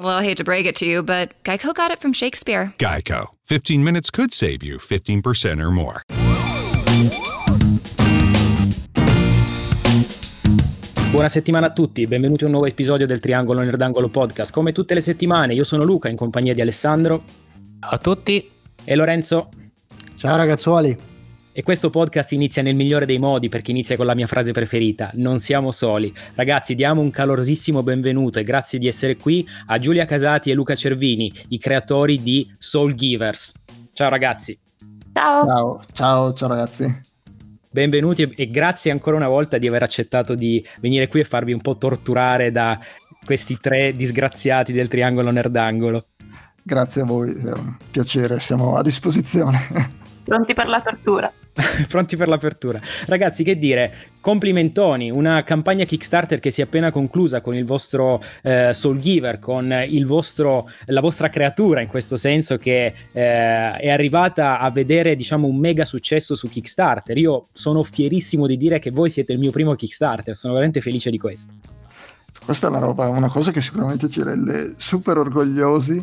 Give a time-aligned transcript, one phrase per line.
[0.00, 2.72] Well, I hate to break it to you, but Geico got it from Shakespeare.
[2.78, 3.30] Geico.
[3.46, 6.02] 15 minutes could save you 15% or more.
[11.10, 14.52] Buona settimana a tutti, benvenuti a un nuovo episodio del Triangolo Nerdangolo Podcast.
[14.52, 17.24] Come tutte le settimane, io sono Luca in compagnia di Alessandro.
[17.80, 18.48] Ciao a tutti.
[18.84, 19.48] E Lorenzo.
[20.14, 21.07] Ciao ragazzuoli.
[21.58, 25.10] E questo podcast inizia nel migliore dei modi perché inizia con la mia frase preferita,
[25.14, 26.14] non siamo soli.
[26.36, 30.76] Ragazzi, diamo un calorosissimo benvenuto e grazie di essere qui a Giulia Casati e Luca
[30.76, 33.52] Cervini, i creatori di Soul Givers.
[33.92, 34.56] Ciao ragazzi.
[35.12, 35.46] Ciao.
[35.46, 37.00] Ciao, ciao, ciao ragazzi.
[37.68, 41.60] Benvenuti e grazie ancora una volta di aver accettato di venire qui e farvi un
[41.60, 42.78] po' torturare da
[43.24, 46.04] questi tre disgraziati del triangolo nerdangolo.
[46.62, 50.06] Grazie a voi, è un piacere, siamo a disposizione.
[50.22, 51.32] Pronti per la tortura.
[51.88, 52.80] Pronti per l'apertura.
[53.06, 58.22] Ragazzi, che dire, complimentoni, una campagna Kickstarter che si è appena conclusa con il vostro
[58.42, 64.58] eh, Soul Giver, con vostro, la vostra creatura in questo senso che eh, è arrivata
[64.58, 67.16] a vedere diciamo un mega successo su Kickstarter.
[67.16, 71.10] Io sono fierissimo di dire che voi siete il mio primo Kickstarter, sono veramente felice
[71.10, 71.77] di questo.
[72.48, 76.02] Questa è una, roba, una cosa che sicuramente ci rende super orgogliosi,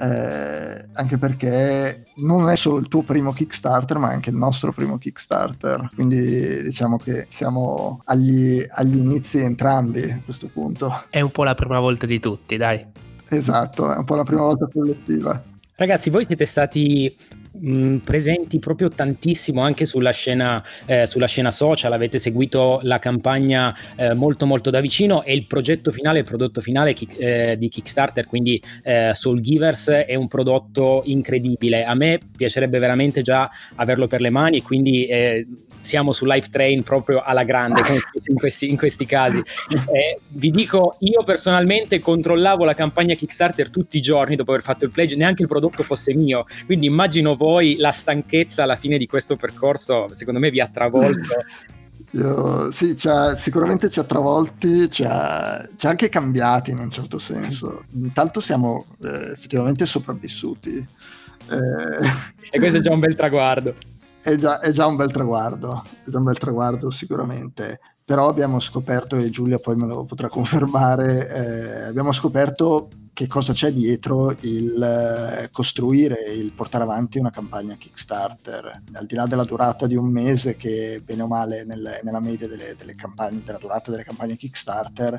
[0.00, 4.96] eh, anche perché non è solo il tuo primo Kickstarter, ma anche il nostro primo
[4.96, 5.88] Kickstarter.
[5.94, 11.02] Quindi diciamo che siamo agli, agli inizi entrambi a questo punto.
[11.10, 12.82] È un po' la prima volta di tutti, dai.
[13.28, 15.42] Esatto, è un po' la prima volta collettiva.
[15.74, 17.14] Ragazzi, voi siete stati
[17.60, 23.74] mh, presenti proprio tantissimo anche sulla scena, eh, sulla scena social, avete seguito la campagna
[23.96, 27.68] eh, molto molto da vicino e il progetto finale, il prodotto finale chi, eh, di
[27.68, 31.84] Kickstarter, quindi eh, Soul Givers, è un prodotto incredibile.
[31.84, 35.46] A me piacerebbe veramente già averlo per le mani e quindi eh,
[35.82, 37.82] siamo sull'hype train proprio alla grande
[38.26, 39.42] in questi, in questi casi.
[39.92, 44.84] Eh, vi dico, io personalmente controllavo la campagna Kickstarter tutti i giorni dopo aver fatto
[44.84, 49.06] il pledge, neanche il prodotto fosse mio, quindi immagino voi la stanchezza alla fine di
[49.06, 51.34] questo percorso, secondo me vi ha travolto.
[52.14, 56.90] Io, sì, c'ha, sicuramente ci ha travolti, ci ha, ci ha, anche cambiati in un
[56.90, 57.84] certo senso.
[57.94, 60.76] Intanto siamo eh, effettivamente sopravvissuti.
[60.76, 62.06] Eh...
[62.50, 63.74] E questo è già un bel traguardo
[64.22, 68.60] è già, è già un bel traguardo, è già un bel traguardo sicuramente però abbiamo
[68.60, 74.34] scoperto, e Giulia poi me lo potrà confermare, eh, abbiamo scoperto che cosa c'è dietro
[74.40, 79.96] il eh, costruire, il portare avanti una campagna Kickstarter, al di là della durata di
[79.96, 84.04] un mese che bene o male nel, nella media delle, delle campagne, della durata delle
[84.04, 85.18] campagne Kickstarter,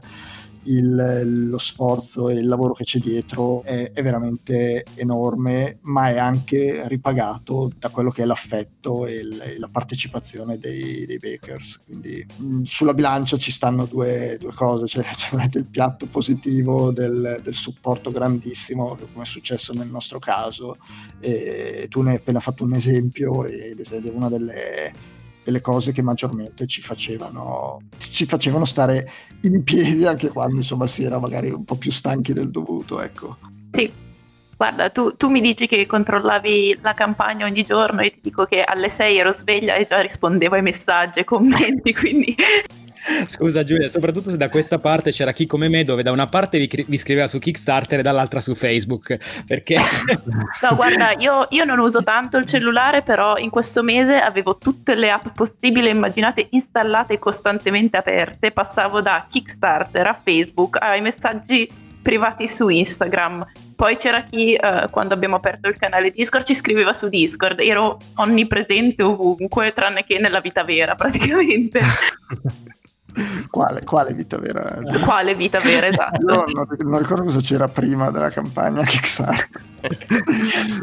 [0.65, 6.17] il, lo sforzo e il lavoro che c'è dietro è, è, veramente enorme, ma è
[6.17, 11.81] anche ripagato da quello che è l'affetto e, il, e la partecipazione dei, dei, bakers.
[11.85, 17.41] Quindi mh, sulla bilancia ci stanno due, due cose, c'è, c'è il piatto positivo del,
[17.43, 17.81] del, supporto
[18.11, 20.77] grandissimo, come è successo nel nostro caso,
[21.19, 25.11] e tu ne hai appena fatto un esempio ed è una delle
[25.44, 29.09] delle cose che maggiormente ci facevano, ci facevano stare
[29.41, 33.01] in piedi anche quando insomma si era magari un po' più stanchi del dovuto.
[33.01, 33.38] Ecco.
[33.72, 33.91] Sì,
[34.55, 38.63] guarda, tu, tu, mi dici che controllavi la campagna ogni giorno e ti dico che
[38.63, 42.35] alle 6 ero sveglia e già rispondevo ai messaggi e commenti, quindi
[43.28, 46.58] Scusa Giulia, soprattutto se da questa parte c'era chi come me dove da una parte
[46.58, 49.75] vi, vi scriveva su Kickstarter e dall'altra su Facebook, perché...
[50.62, 54.96] no, guarda, io, io, non uso tanto il cellulare, però in questo mese avevo tutte
[54.96, 61.02] le app possibili e immaginate installate e costantemente aperte, passavo da Kickstarter a Facebook ai
[61.02, 61.70] messaggi
[62.02, 63.46] privati su Instagram.
[63.75, 67.59] Poi c'era chi, eh, quando abbiamo aperto il canale Discord, ci scriveva su Discord.
[67.59, 71.79] Ero onnipresente ovunque, tranne che nella vita vera, praticamente.
[73.49, 74.81] Quale, quale, vita vera?
[75.03, 76.25] Quale vita vera, esatto.
[76.25, 76.43] non,
[76.79, 79.71] non, ricordo cosa c'era prima della campagna Kickstarter.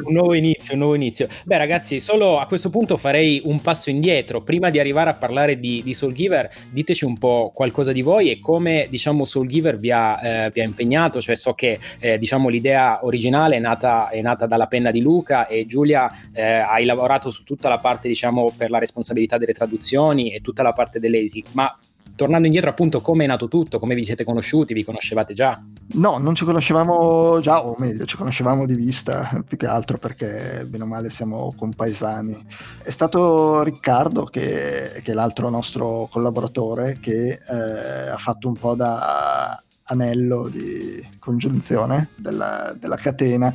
[0.05, 1.29] un nuovo inizio, un nuovo inizio.
[1.45, 4.43] Beh ragazzi, solo a questo punto farei un passo indietro.
[4.43, 8.41] Prima di arrivare a parlare di, di Soulgiver, diteci un po' qualcosa di voi e
[8.41, 11.21] come diciamo Soulgiver vi ha, eh, vi ha impegnato.
[11.21, 15.47] Cioè so che eh, diciamo l'idea originale è nata, è nata, dalla penna di Luca
[15.47, 20.33] e Giulia eh, hai lavorato su tutta la parte diciamo per la responsabilità delle traduzioni
[20.33, 21.47] e tutta la parte dell'editing.
[21.53, 21.75] Ma
[22.21, 25.59] tornando indietro appunto come è nato tutto, come vi siete conosciuti, vi conoscevate già?
[25.95, 30.67] No, non ci conoscevamo già, o meglio, ci conoscevamo di vista, più che altro perché
[30.69, 32.37] bene o male siamo compaesani.
[32.83, 38.75] È stato Riccardo, che, che è l'altro nostro collaboratore, che eh, ha fatto un po'
[38.75, 39.59] da
[39.91, 43.53] anello di congiunzione della, della, catena.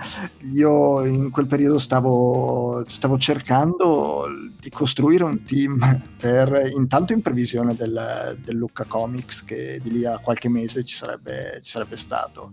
[0.52, 4.26] Io in quel periodo stavo, stavo, cercando
[4.60, 10.06] di costruire un team per intanto in previsione del, del Lucca Comics che di lì
[10.06, 12.52] a qualche mese ci sarebbe, ci sarebbe stato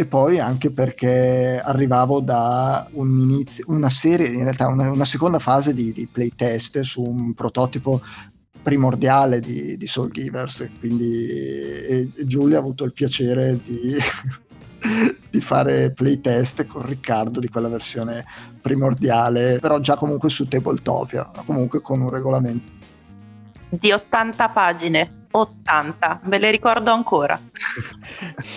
[0.00, 5.40] e poi anche perché arrivavo da un inizio, una serie, in realtà una, una seconda
[5.40, 8.00] fase di, di playtest su un prototipo
[8.68, 13.96] primordiale di, di Soul Givers, quindi Giulia ha avuto il piacere di,
[15.30, 18.26] di fare playtest con Riccardo di quella versione
[18.60, 22.72] primordiale, però già comunque su Tabletopia, comunque con un regolamento.
[23.70, 27.40] Di 80 pagine, 80, me le ricordo ancora.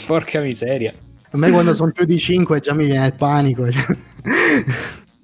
[0.08, 0.92] Porca miseria.
[1.32, 3.66] A me quando sono più di 5 già mi viene il panico.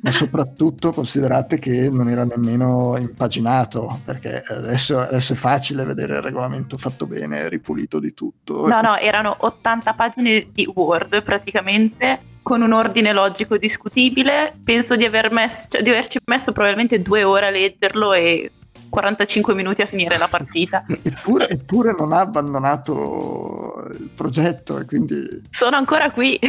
[0.07, 6.21] Ma soprattutto considerate che non era nemmeno impaginato, perché adesso, adesso, è facile vedere il
[6.21, 8.68] regolamento fatto bene, ripulito di tutto.
[8.68, 14.54] No, no, erano 80 pagine di Word praticamente, con un ordine logico discutibile.
[14.63, 18.51] Penso di, aver messo, cioè, di averci messo probabilmente due ore a leggerlo e
[18.89, 20.86] 45 minuti a finire la partita.
[21.01, 25.45] eppure, eppure, non ha abbandonato il progetto e quindi...
[25.50, 26.39] Sono ancora qui.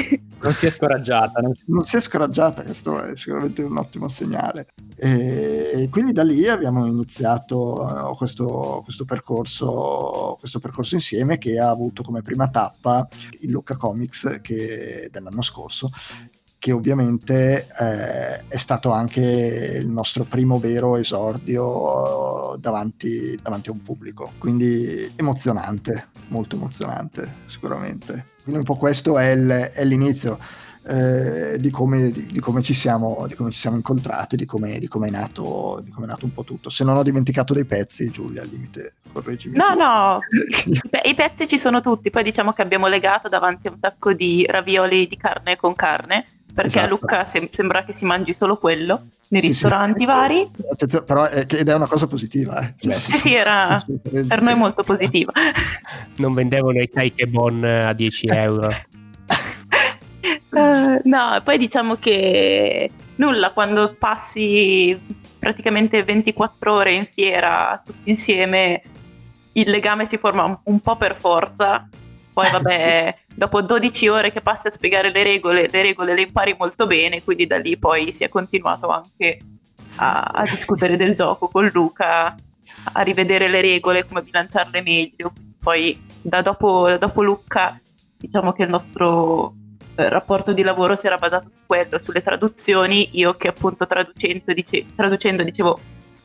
[0.40, 1.40] Non si è scoraggiata.
[1.40, 4.68] Non si, non si è scoraggiata, questo è sicuramente un ottimo segnale.
[4.96, 11.68] E quindi da lì abbiamo iniziato eh, questo, questo, percorso, questo percorso insieme che ha
[11.68, 13.08] avuto come prima tappa
[13.40, 15.90] il Lucca Comics che, dell'anno scorso
[16.58, 19.20] che ovviamente eh, è stato anche
[19.80, 24.32] il nostro primo vero esordio davanti, davanti, a un pubblico.
[24.38, 28.36] Quindi emozionante, molto emozionante sicuramente.
[28.42, 30.38] Quindi un po' questo è, il, è l'inizio.
[30.90, 34.88] Eh, di, come, di, di, come siamo, di, come, ci siamo, incontrati, di come, di
[34.88, 36.70] come, è nato, di come è nato un po' tutto.
[36.70, 39.54] Se non ho dimenticato dei pezzi, Giulia, al limite, correggimi.
[39.54, 39.78] No, tu.
[39.78, 40.18] no,
[41.04, 42.08] i pezzi ci sono tutti.
[42.08, 46.24] Poi diciamo che abbiamo legato davanti a un sacco di ravioli di carne con carne
[46.52, 46.86] perché esatto.
[46.86, 50.06] a Lucca sem- sembra che si mangi solo quello nei sì, ristoranti sì.
[50.06, 50.50] vari.
[50.70, 52.60] Attenzione, però è, ed è una cosa positiva.
[52.60, 52.74] Eh.
[52.78, 53.78] Cioè, sì, sì, era
[54.26, 55.32] per noi molto positiva.
[56.16, 58.68] Non vendevano i Kaikebon a 10 euro.
[60.50, 64.98] uh, no, poi diciamo che nulla, quando passi
[65.38, 68.82] praticamente 24 ore in fiera tutti insieme,
[69.52, 71.88] il legame si forma un po' per forza.
[72.38, 76.54] Poi vabbè, dopo 12 ore che passi a spiegare le regole, le regole le impari
[76.56, 79.40] molto bene, quindi da lì poi si è continuato anche
[79.96, 82.36] a, a discutere del gioco con Luca,
[82.92, 85.32] a rivedere le regole, come bilanciarle meglio.
[85.58, 87.76] Poi da dopo, dopo Luca
[88.16, 89.54] diciamo che il nostro
[89.96, 94.52] eh, rapporto di lavoro si era basato su quello, sulle traduzioni, io che appunto traducendo,
[94.52, 95.76] dice, traducendo dicevo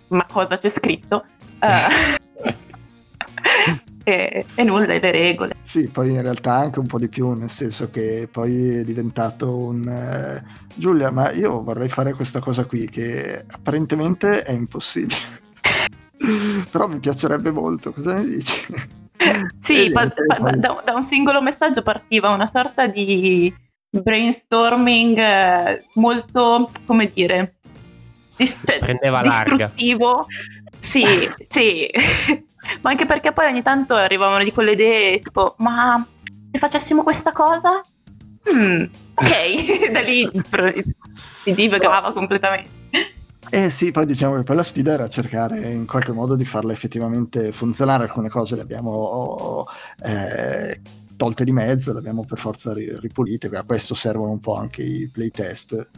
[0.10, 1.26] ma cosa c'è scritto?
[1.60, 2.22] Uh,
[4.04, 5.56] e, e nulla, le regole.
[5.62, 9.56] Sì, poi in realtà anche un po' di più, nel senso che poi è diventato
[9.56, 9.88] un...
[9.88, 15.42] Eh, Giulia, ma io vorrei fare questa cosa qui che apparentemente è impossibile.
[16.72, 18.62] Però mi piacerebbe molto, cosa ne dici?
[19.60, 23.54] Sì, pa- pa- da, da, un singolo messaggio partiva una sorta di
[23.90, 27.56] brainstorming eh, molto, come dire,
[28.36, 28.80] dis- cioè,
[29.22, 30.08] distruttivo.
[30.08, 30.26] Larga.
[30.80, 31.06] Sì,
[31.50, 31.88] sì.
[32.82, 36.06] ma anche perché poi ogni tanto arrivavano di quelle idee tipo, ma
[36.52, 37.82] se facessimo questa cosa?
[38.54, 38.84] Mm,
[39.16, 40.30] ok, da lì
[41.44, 42.82] si divagava completamente.
[43.50, 46.74] Eh sì, poi diciamo che poi la sfida era cercare in qualche modo di farla
[46.74, 49.68] effettivamente funzionare, alcune cose le abbiamo
[50.04, 50.82] eh,
[51.16, 55.10] tolte di mezzo, le abbiamo per forza ripulite, a questo servono un po' anche i
[55.10, 55.90] playtest.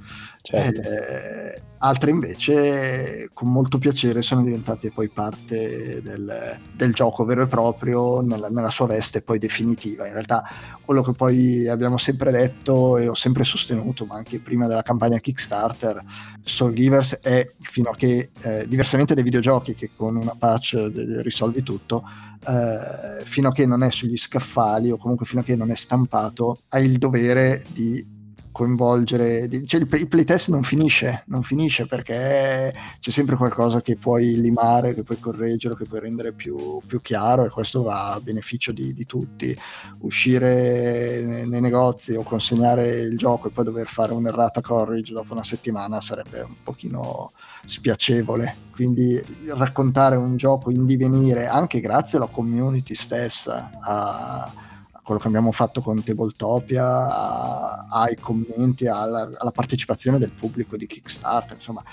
[0.41, 0.81] Certo.
[0.81, 7.47] Eh, altre invece con molto piacere sono diventate poi parte del, del gioco vero e
[7.47, 10.05] proprio nella, nella, sua veste poi definitiva.
[10.07, 10.43] In realtà
[10.83, 15.19] quello che poi abbiamo sempre detto e ho sempre sostenuto, ma anche prima della campagna
[15.19, 16.03] Kickstarter,
[16.41, 21.21] Soul Givers è fino a che, eh, diversamente dai videogiochi che con una patch de-
[21.21, 22.03] risolvi tutto,
[22.47, 25.75] eh, fino a che non è sugli scaffali o comunque fino a che non è
[25.75, 28.14] stampato, hai il dovere di
[28.55, 34.39] coinvolgere, cioè il, il playtest non finisce, non finisce perché c'è sempre qualcosa che puoi
[34.39, 38.71] limare, che puoi correggere, che puoi rendere più, più chiaro e questo va a beneficio
[38.71, 39.53] di, di tutti.
[39.99, 45.33] Uscire nei, nei, negozi o consegnare il gioco e poi dover fare un'errata corrige dopo
[45.33, 47.33] una settimana sarebbe un pochino
[47.65, 48.55] spiacevole.
[48.71, 54.63] Quindi raccontare un gioco in divenire anche grazie alla community stessa a
[55.05, 61.57] quello che abbiamo fatto con Tabletopia, ai commenti, alla, alla partecipazione del pubblico di Kickstarter,
[61.57, 61.83] insomma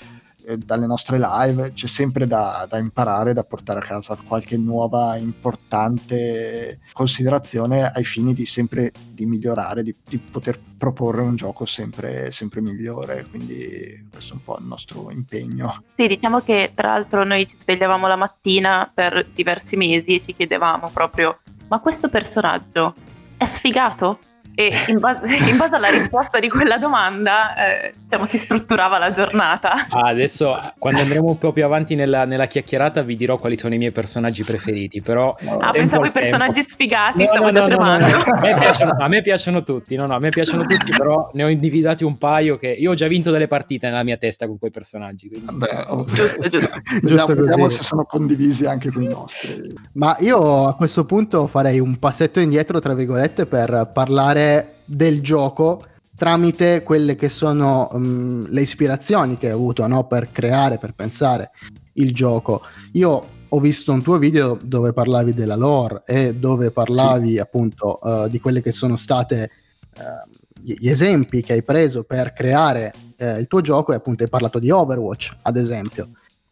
[0.45, 5.15] eh, dalle nostre live c'è sempre da, da, imparare, da portare a casa qualche nuova
[5.15, 12.31] importante considerazione ai fini di sempre di migliorare, di, di poter proporre un gioco sempre,
[12.31, 13.25] sempre, migliore.
[13.29, 15.83] Quindi questo è un po' il nostro impegno.
[15.95, 20.33] Sì, diciamo che tra l'altro noi ci svegliavamo la mattina per diversi mesi e ci
[20.33, 21.39] chiedevamo proprio,
[21.73, 22.93] ma questo personaggio
[23.35, 24.19] è sfigato?
[24.55, 29.09] E in base, in base, alla risposta di quella domanda eh, diciamo, si strutturava la
[29.09, 29.87] giornata.
[29.89, 33.73] Ah, adesso quando andremo un po' più avanti nella, nella, chiacchierata vi dirò quali sono
[33.73, 35.35] i miei personaggi preferiti, però...
[35.59, 39.07] Ah, pensavo ai personaggi sfigati, no, stavo no, no, no, no, a, me piacciono, a
[39.07, 42.57] me piacciono tutti, no, no, a me piacciono tutti, però ne ho individuati un paio
[42.57, 45.29] che io ho già vinto delle partite nella mia testa con quei personaggi.
[45.29, 45.47] Quindi...
[45.51, 46.05] Vabbè, oh.
[46.05, 46.81] giusto, giusto.
[47.01, 49.73] giusto vediamo se sono condivisi anche con i nostri.
[49.93, 54.42] Ma io a questo punto farei un passetto indietro, tra virgolette, per parlare
[54.85, 55.85] del gioco
[56.15, 60.05] tramite quelle che sono um, le ispirazioni che hai avuto no?
[60.05, 61.51] per creare, per pensare
[61.93, 62.61] il gioco.
[62.93, 67.39] Io ho visto un tuo video dove parlavi della lore e dove parlavi sì.
[67.39, 69.51] appunto uh, di quelle che sono state
[69.97, 70.31] uh,
[70.61, 74.59] gli esempi che hai preso per creare uh, il tuo gioco e appunto hai parlato
[74.59, 76.09] di Overwatch ad esempio.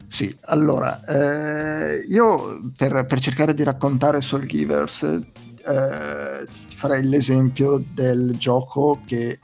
[0.08, 5.22] Sì, allora, eh, io per, per, cercare di raccontare Soul Givers eh,
[6.82, 9.40] farei l'esempio del gioco che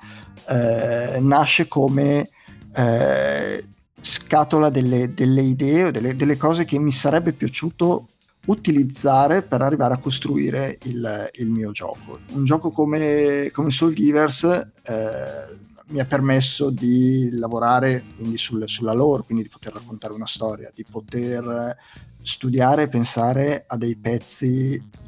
[0.47, 2.27] eh, nasce come
[2.73, 3.63] eh,
[4.01, 8.07] scatola delle, delle idee o delle, delle, cose che mi sarebbe piaciuto
[8.47, 12.21] utilizzare per arrivare a costruire il, il mio gioco.
[12.31, 15.55] Un gioco come, come Soul Givers eh,
[15.89, 20.71] mi ha permesso di lavorare quindi sul, sulla lore, quindi di poter raccontare una storia,
[20.73, 21.77] di poter
[22.23, 25.05] studiare e pensare a dei pezzi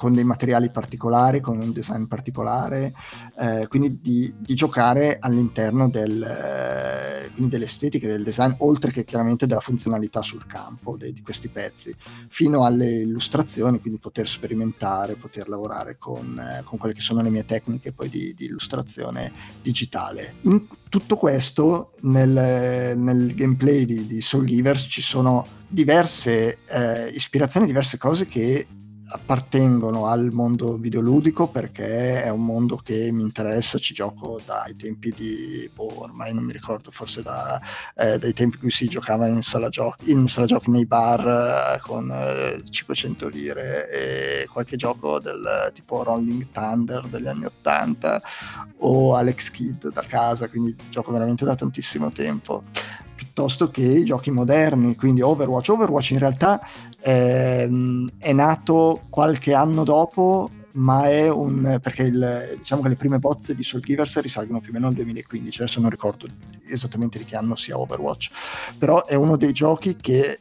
[0.00, 2.94] con dei materiali particolari, con un design particolare,
[3.38, 9.46] eh, quindi di, di, giocare all'interno del, eh, quindi dell'estetica del design, oltre che chiaramente
[9.46, 11.94] della funzionalità sul campo dei, di questi pezzi,
[12.30, 17.28] fino alle illustrazioni, quindi poter sperimentare, poter lavorare con, eh, con quelle che sono le
[17.28, 19.30] mie tecniche poi di, di illustrazione
[19.60, 20.36] digitale.
[20.44, 27.66] In tutto questo nel, nel gameplay di, di Soul Givers ci sono diverse eh, ispirazioni,
[27.66, 28.66] diverse cose che
[29.12, 35.10] appartengono al mondo videoludico perché è un mondo che mi interessa, ci gioco dai tempi
[35.10, 37.60] di, boh, ormai non mi ricordo, forse da,
[37.96, 41.76] eh, dai tempi in cui si giocava in sala giochi, in sala giochi nei bar
[41.76, 48.22] eh, con eh, 500 lire e qualche gioco del tipo Rolling Thunder degli anni 80
[48.78, 52.62] o Alex Kidd da casa, quindi gioco veramente da tantissimo tempo
[53.40, 55.70] piuttosto che i giochi moderni, quindi Overwatch.
[55.70, 56.60] Overwatch in realtà
[57.00, 62.96] è, ehm, è nato qualche anno dopo ma è un perché il, diciamo che le
[62.96, 66.28] prime bozze di Soul Givers risalgono più o meno al 2015 adesso non ricordo
[66.68, 68.30] esattamente di che anno sia Overwatch
[68.78, 70.38] però è uno dei giochi che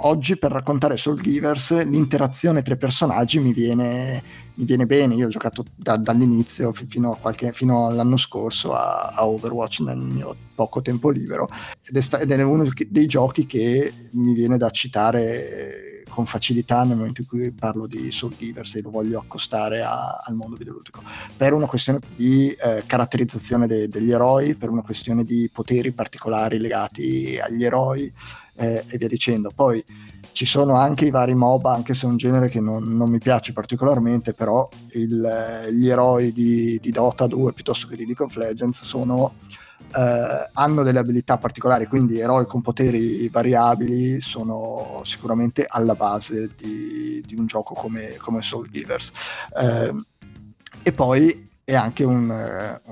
[0.00, 4.22] oggi per raccontare Soul Givers l'interazione tra i personaggi mi viene,
[4.56, 5.14] mi viene bene.
[5.14, 10.36] Io ho giocato da, dall'inizio fino, qualche, fino, all'anno scorso a, a, Overwatch nel mio
[10.54, 11.48] poco tempo libero
[11.86, 16.82] ed è, sta, ed è uno dei giochi che mi viene da citare con facilità
[16.82, 20.56] nel momento in cui parlo di Soul Givers e lo voglio accostare a, al mondo
[20.56, 21.02] videoludico
[21.36, 26.58] per una questione di eh, caratterizzazione de, degli eroi per una questione di poteri particolari
[26.58, 28.10] legati agli eroi
[28.54, 29.50] eh, e via dicendo.
[29.54, 29.84] Poi
[30.32, 33.18] ci sono anche i vari MOBA, anche se è un genere che non, non mi
[33.18, 38.36] piace particolarmente, però il, gli eroi di, di, Dota 2 piuttosto che di League of
[38.36, 39.34] Legends sono,
[39.94, 47.22] eh, hanno delle abilità particolari, quindi eroi con poteri variabili sono sicuramente alla base di,
[47.26, 49.12] di un gioco come, come Soul Givers.
[49.58, 49.94] Eh,
[50.82, 52.30] e poi è anche un,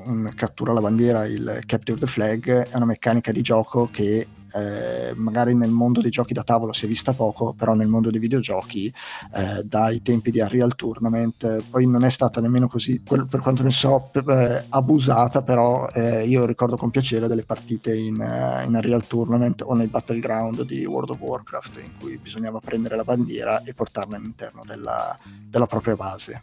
[0.05, 5.13] un cattura la bandiera, il capture the flag, è una meccanica di gioco che eh,
[5.17, 8.21] magari nel mondo dei giochi da tavolo si è vista poco, però nel mondo dei
[8.21, 8.93] videogiochi
[9.35, 13.71] eh, dai tempi di Unreal Tournament poi non è stata nemmeno così, per quanto ne
[13.71, 19.07] so, eh, abusata, però eh, io ricordo con piacere delle partite in, uh, in Unreal
[19.07, 23.75] Tournament o nei Battleground di World of Warcraft in cui bisognava prendere la bandiera e
[23.75, 25.17] portarla all'interno della,
[25.49, 26.43] della propria base.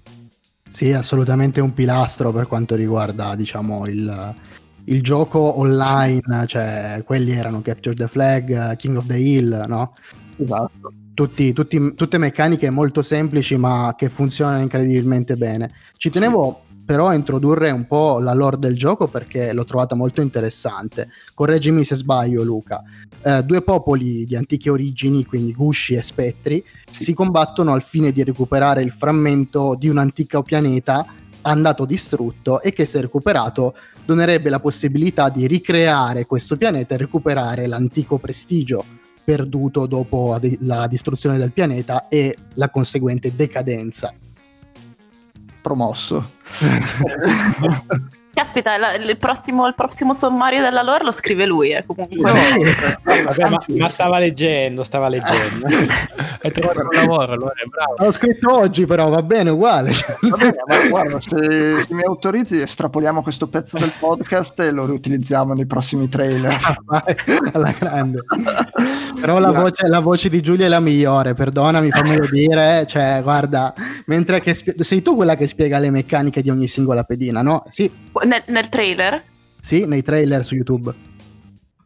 [0.70, 4.36] Sì, assolutamente un pilastro per quanto riguarda, diciamo, il,
[4.91, 9.93] il gioco online, cioè quelli erano Capture the Flag, King of the Hill, no?
[10.38, 10.93] Esatto.
[11.13, 15.71] Tutti, tutti, tutte meccaniche molto semplici ma che funzionano incredibilmente bene.
[15.95, 16.83] Ci tenevo sì.
[16.86, 21.10] però a introdurre un po' la lore del gioco perché l'ho trovata molto interessante.
[21.33, 22.81] Correggimi se sbaglio Luca.
[23.24, 27.03] Eh, due popoli di antiche origini, quindi gusci e spettri, sì.
[27.03, 31.05] si combattono al fine di recuperare il frammento di un antico pianeta
[31.43, 37.67] andato distrutto e che se recuperato donerebbe la possibilità di ricreare questo pianeta e recuperare
[37.67, 38.84] l'antico prestigio
[39.24, 44.13] perduto dopo la distruzione del pianeta e la conseguente decadenza.
[45.62, 46.31] Promosso.
[48.33, 52.17] Caspita, la, il, prossimo, il, prossimo, sommario della lore lo scrive lui, eh, comunque.
[52.17, 55.67] Vabbè, ma, ma, stava leggendo, stava leggendo.
[56.41, 58.05] Hai trovato un lavoro, allora, bravo.
[58.05, 59.91] L'ho scritto oggi però, va bene, uguale.
[60.21, 64.85] Va bene, ma guarda, se, se, mi autorizzi estrapoliamo questo pezzo del podcast e lo
[64.85, 66.57] riutilizziamo nei prossimi trailer.
[66.91, 67.05] Ah,
[67.53, 68.19] alla grande.
[69.19, 72.85] Però la voce, la voce, di Giulia è la migliore, perdonami, fammelo dire.
[72.88, 73.73] Cioè, guarda,
[74.07, 77.63] mentre che spie- sei tu quella che spiega le meccaniche di ogni singola pedina, no?
[77.69, 77.89] Sì.
[78.23, 79.23] Nel, nel trailer?
[79.59, 80.93] Sì, nei trailer su YouTube.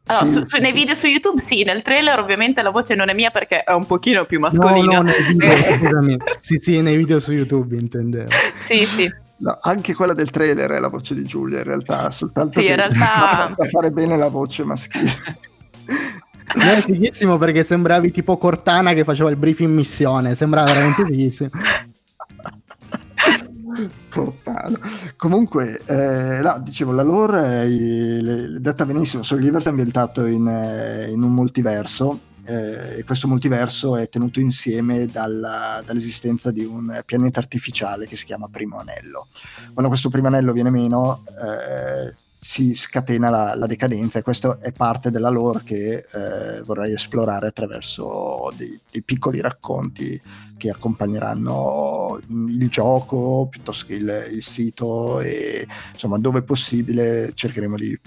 [0.07, 0.77] Allora, sì, su, sì, nei sì.
[0.77, 3.85] video su YouTube sì, nel trailer ovviamente la voce non è mia perché è un
[3.85, 4.97] pochino più mascolina.
[4.97, 6.17] No, no, nei video, scusami.
[6.41, 8.29] Sì, sì, nei video su YouTube intendevo.
[8.59, 9.11] sì, sì.
[9.37, 12.71] No, anche quella del trailer è la voce di Giulia in realtà, soltanto sì, che
[12.71, 13.51] in realtà...
[13.53, 15.11] sa fare bene la voce maschile.
[16.53, 21.49] è fighissimo perché sembravi tipo Cortana che faceva il brief in missione, sembrava veramente fighissimo.
[24.10, 24.79] Cortana.
[25.17, 31.10] Comunque, eh, no, dicevo, la lore è detta benissimo, Soul Universe è ambientato in, eh,
[31.10, 37.39] in un multiverso eh, e questo multiverso è tenuto insieme dalla, dall'esistenza di un pianeta
[37.39, 39.27] artificiale che si chiama Primo Anello.
[39.74, 44.72] Quando questo primo anello viene meno, eh, si scatena la, la, decadenza e questo è
[44.72, 50.22] parte della lore che eh, vorrei esplorare attraverso dei, dei, piccoli racconti
[50.57, 58.00] che accompagneranno il gioco piuttosto che il, il sito e insomma dove possibile cercheremo di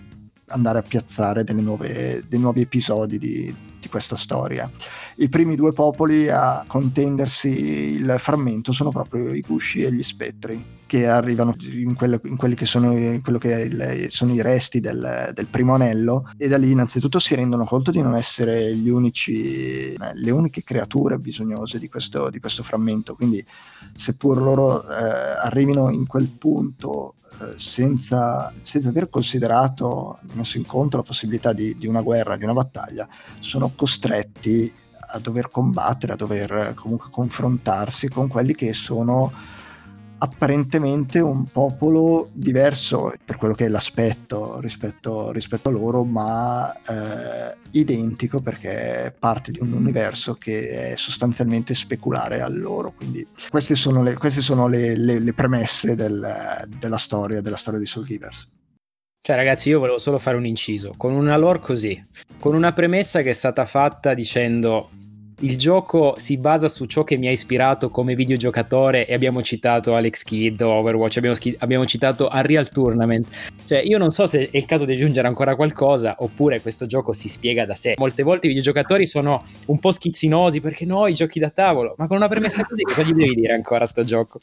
[0.49, 4.71] andare a piazzare nuove, dei nuovi episodi di, di questa storia.
[5.17, 10.77] I primi due popoli a contendersi il frammento sono proprio i gusci e gli spettri
[10.89, 15.47] che arrivano in, quello, in quelli che sono, che il, sono i resti del, del,
[15.47, 20.65] primo anello e da lì innanzitutto si rendono conto di non essere unici, le uniche
[20.65, 23.45] creature bisognose di questo, di questo frammento, quindi
[23.95, 24.95] seppur loro eh,
[25.43, 31.75] arrivino in quel punto eh, senza, senza, aver considerato, messo in conto la possibilità di,
[31.75, 33.07] di una guerra, di una battaglia,
[33.41, 34.73] sono costretti
[35.11, 39.57] a dover combattere, a dover comunque confrontarsi con quelli che sono
[40.19, 47.57] apparentemente un popolo diverso per quello che è l'aspetto rispetto, rispetto a loro, ma eh,
[47.73, 52.93] identico perché è parte di un universo che è sostanzialmente speculare a loro.
[52.93, 56.27] Quindi queste sono le, queste sono le, le, le premesse del,
[56.79, 58.49] della storia, della storia di Soul Givers.
[59.21, 62.03] Cioè, ragazzi, io volevo solo fare un inciso con una lore così,
[62.39, 64.89] con una premessa che è stata fatta dicendo
[65.41, 69.95] il gioco si basa su ciò che mi ha ispirato come videogiocatore e abbiamo citato
[69.95, 73.27] Alex Kidd, Overwatch, abbiamo, schi- abbiamo, citato Unreal Tournament.
[73.67, 77.13] Cioè, io non so se è il caso di aggiungere ancora qualcosa oppure questo gioco
[77.13, 77.95] si spiega da sé.
[77.99, 82.07] Molte volte i videogiocatori sono un po' schizzinosi perché no, i giochi da tavolo, ma
[82.07, 84.41] con una premessa così cosa gli devi dire ancora a sto gioco?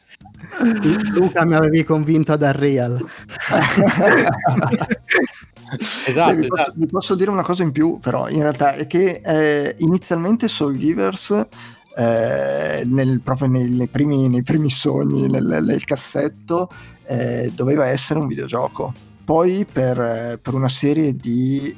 [1.14, 3.06] Luca mi avevi convinto ad Unreal.
[6.08, 6.74] esatto, vi, esatto.
[6.74, 10.78] Posso, Posso, dire una cosa in più, però, in realtà, è che eh, inizialmente Soul
[10.78, 11.32] Givers,
[11.96, 16.70] eh, nel, proprio nei, nei, primi, nei, primi, sogni, nel, nel cassetto,
[17.06, 18.94] eh, doveva essere un videogioco.
[19.24, 21.76] Poi, per, per una serie di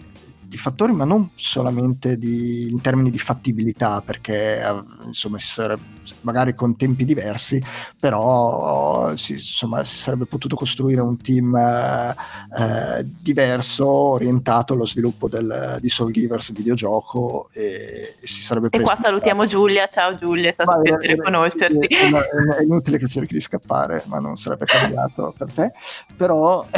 [0.47, 5.95] di fattori, ma non solamente di, in termini di fattibilità, perché eh, insomma si sarebbe,
[6.21, 7.61] magari con tempi diversi,
[7.99, 12.15] però si, insomma, si sarebbe potuto costruire un team eh,
[12.57, 18.79] eh, diverso, orientato allo sviluppo del, di Soul Givers videogioco e, e si sarebbe E
[18.79, 21.87] qua salutiamo Giulia, ciao Giulia, è stato un piacere conoscerti.
[21.87, 25.73] È, è, è inutile che cerchi di scappare, ma non sarebbe cambiato per te,
[26.15, 26.65] però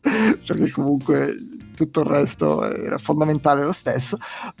[0.00, 1.34] perché comunque
[1.80, 4.18] tutto il resto era fondamentale lo stesso,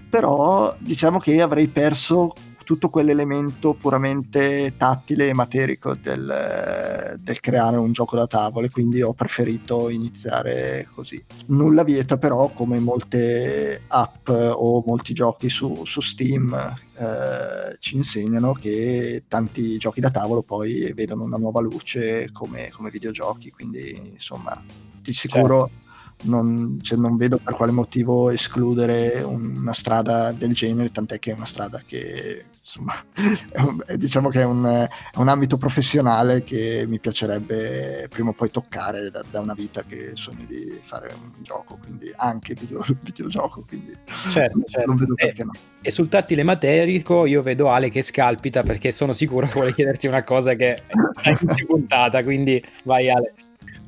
[0.08, 2.32] però diciamo che avrei perso
[2.64, 9.02] tutto quell'elemento puramente tattile e materico del, del, creare un gioco da tavolo e quindi
[9.02, 11.22] ho preferito iniziare così.
[11.46, 16.54] Nulla vieta però come molte app o molti giochi su, su Steam
[16.96, 22.90] eh, ci insegnano che tanti giochi da tavolo poi vedono una nuova luce come, come
[22.90, 24.62] videogiochi, quindi insomma
[25.02, 25.68] di sicuro...
[25.68, 25.88] Certo
[26.22, 31.34] non, cioè, non vedo per quale motivo escludere una strada del genere, tant'è che è
[31.34, 32.94] una strada che insomma
[33.50, 38.30] è un, è, diciamo che è un, è un, ambito professionale che mi piacerebbe prima
[38.30, 42.54] o poi toccare da, da una vita che sogno di fare un gioco, quindi anche
[42.54, 43.96] video, videogioco, quindi
[44.30, 44.86] certo, certo.
[44.86, 45.52] non vedo e, no.
[45.80, 50.06] E sul tattile materico io vedo Ale che scalpita perché sono sicuro che vuole chiederti
[50.06, 50.74] una cosa che
[51.22, 53.34] è in puntata, quindi vai Ale.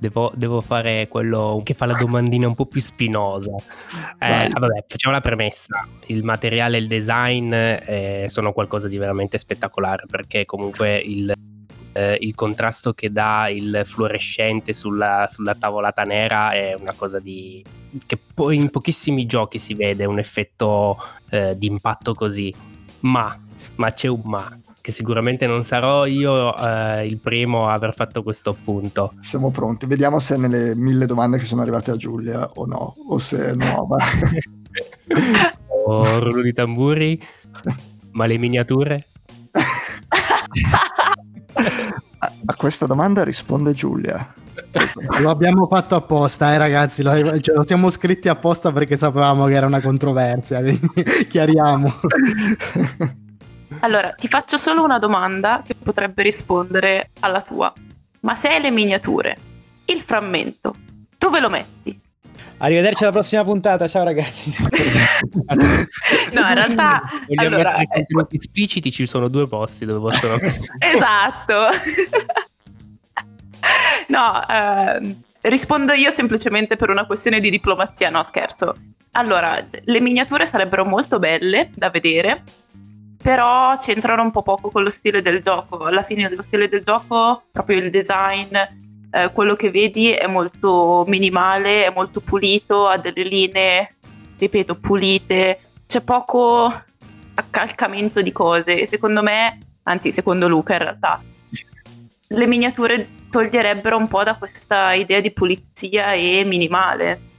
[0.03, 3.55] Devo, devo, fare quello che fa la domandina un po' più spinosa.
[4.19, 5.87] Eh, vabbè, facciamo la premessa.
[6.07, 11.33] Il materiale e il design eh, sono qualcosa di veramente spettacolare perché comunque il,
[11.93, 17.65] eh, il contrasto che dà il fluorescente sulla, sulla, tavolata nera è una cosa di...
[18.05, 20.99] che poi in pochissimi giochi si vede un effetto
[21.31, 22.53] eh, di impatto così.
[23.03, 23.39] Ma,
[23.77, 28.23] ma c'è un ma che sicuramente non sarò io eh, il primo a aver fatto
[28.25, 29.15] questo appunto.
[29.21, 33.19] Siamo pronti, vediamo se nelle mille domande che sono arrivate a Giulia o no, o
[33.19, 33.97] se è nuova.
[35.87, 37.23] o rullo di tamburi,
[38.11, 39.07] ma le miniature?
[42.19, 44.35] a, a questa domanda risponde Giulia.
[45.21, 47.05] Lo abbiamo fatto apposta, eh, ragazzi.
[47.05, 50.61] Lo, cioè, lo, siamo scritti apposta perché sapevamo che era una controversia.
[50.61, 50.91] Quindi
[51.29, 51.95] chiariamo.
[53.85, 57.73] Allora, ti faccio solo una domanda che potrebbe rispondere alla tua.
[58.21, 59.37] Ma se hai le miniature,
[59.87, 60.77] il frammento,
[61.19, 61.99] dove lo metti?
[62.59, 64.55] Arrivederci alla prossima puntata, ciao ragazzi.
[66.31, 67.03] no, in realtà...
[67.27, 70.39] Vogliamo allora, mettere eh, contenuti espliciti, ci sono due posti dove possono...
[70.79, 71.67] esatto.
[74.07, 78.77] no, eh, rispondo io semplicemente per una questione di diplomazia, no scherzo.
[79.15, 82.45] Allora, le miniature sarebbero molto belle da vedere,
[83.23, 85.85] però c'entrano un po' poco con lo stile del gioco.
[85.85, 91.05] Alla fine lo stile del gioco, proprio il design, eh, quello che vedi è molto
[91.07, 93.95] minimale, è molto pulito, ha delle linee,
[94.37, 96.83] ripeto, pulite, c'è poco
[97.35, 101.23] accalcamento di cose e secondo me, anzi secondo Luca in realtà,
[102.29, 107.31] le miniature toglierebbero un po' da questa idea di pulizia e minimale.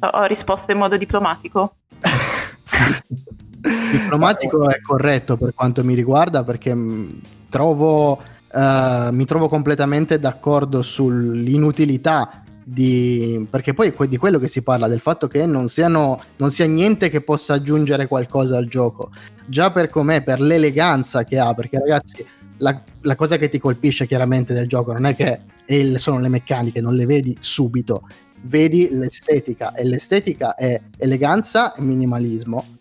[0.00, 1.76] Ho risposto in modo diplomatico?
[2.64, 3.40] sì.
[3.62, 7.10] Diplomatico è corretto per quanto mi riguarda perché mm,
[7.48, 14.62] trovo, uh, mi trovo completamente d'accordo sull'inutilità di, perché poi è di quello che si
[14.62, 19.10] parla, del fatto che non, siano, non sia niente che possa aggiungere qualcosa al gioco.
[19.46, 22.24] Già per com'è, per l'eleganza che ha, perché ragazzi,
[22.58, 26.28] la, la cosa che ti colpisce chiaramente del gioco non è che il, sono le
[26.28, 28.08] meccaniche, non le vedi subito,
[28.42, 32.71] vedi l'estetica e l'estetica è eleganza e minimalismo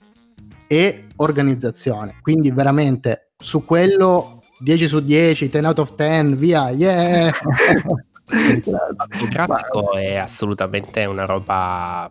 [0.71, 2.19] e organizzazione.
[2.21, 7.29] Quindi veramente su quello 10 su 10, 10 out of 10, via, yeah!
[8.31, 12.09] Il grafico è assolutamente una roba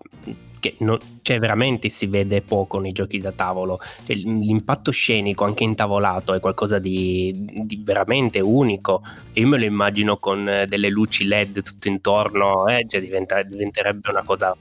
[0.58, 3.80] che non, cioè veramente si vede poco nei giochi da tavolo.
[4.04, 7.32] Cioè, l'impatto scenico anche intavolato è qualcosa di,
[7.64, 9.00] di, veramente unico.
[9.32, 14.22] Io me lo immagino con delle luci LED tutto intorno, eh, cioè diventa, diventerebbe una
[14.22, 14.54] cosa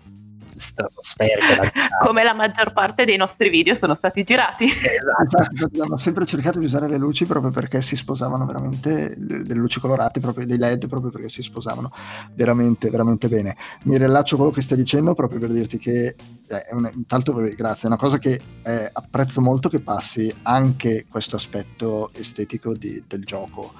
[0.59, 1.71] stratosferiche.
[2.03, 4.65] Come la maggior parte dei nostri video sono stati girati.
[4.65, 9.79] Esatto, abbiamo sempre cercato di usare le luci proprio perché si sposavano veramente, delle luci
[9.79, 11.91] colorate, proprio dei LED, proprio perché si sposavano
[12.33, 13.55] veramente, veramente bene.
[13.83, 16.15] Mi rilaccio quello che stai dicendo proprio per dirti che,
[16.49, 21.35] eh, un, intanto grazie, è una cosa che eh, apprezzo molto che passi anche questo
[21.35, 23.73] aspetto estetico di, del gioco.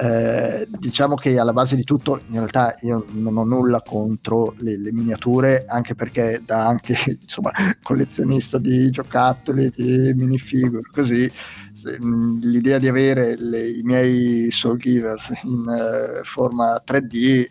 [0.00, 4.78] Eh, diciamo che alla base di tutto, in realtà io non ho nulla contro le,
[4.78, 7.50] le miniature, anche perché da anche insomma,
[7.82, 11.30] collezionista di giocattoli, di minifigure, così
[11.74, 17.48] se, l'idea di avere le, i miei Soul Givers in uh, forma 3D eh,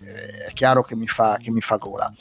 [0.47, 2.11] è chiaro che mi fa, che mi fa gola.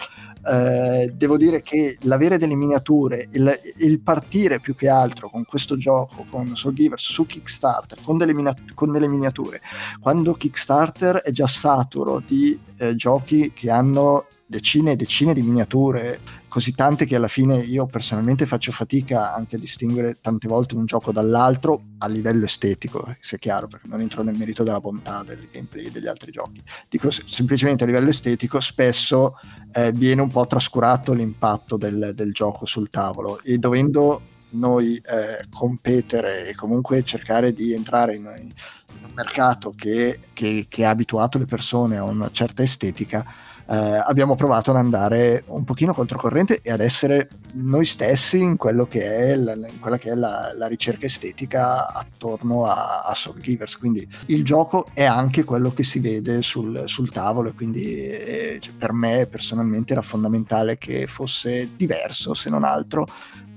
[0.45, 5.77] Uh, devo dire che l'avere delle miniature, il, il, partire più che altro con questo
[5.77, 9.61] gioco, con Soul Givers su Kickstarter, con delle, minat- con delle miniature,
[10.01, 16.19] quando Kickstarter è già saturo di eh, giochi che hanno decine e decine di miniature,
[16.53, 20.85] così tante che alla fine io personalmente faccio fatica anche a distinguere tante volte un
[20.85, 25.23] gioco dall'altro a livello estetico, se è chiaro, perché non entro nel merito della bontà
[25.27, 26.63] del gameplay degli altri giochi.
[26.91, 29.37] Dico semplicemente a livello estetico spesso
[29.73, 35.47] eh, viene un po' trascurato l'impatto del, del gioco sul tavolo e dovendo noi eh,
[35.51, 41.39] competere e comunque cercare di entrare in, in un mercato che, che, che ha abituato
[41.39, 43.25] le persone a una certa estetica,
[43.69, 48.57] eh, abbiamo provato ad andare un pochino controcorrente e ad essere noi stessi in,
[48.89, 53.79] che la, in quella che è la, la ricerca estetica attorno a, a Soul Givers.
[53.79, 58.59] Quindi il gioco è anche quello che si vede sul, sul tavolo e quindi eh,
[58.61, 63.07] cioè, per me personalmente era fondamentale che fosse diverso se non altro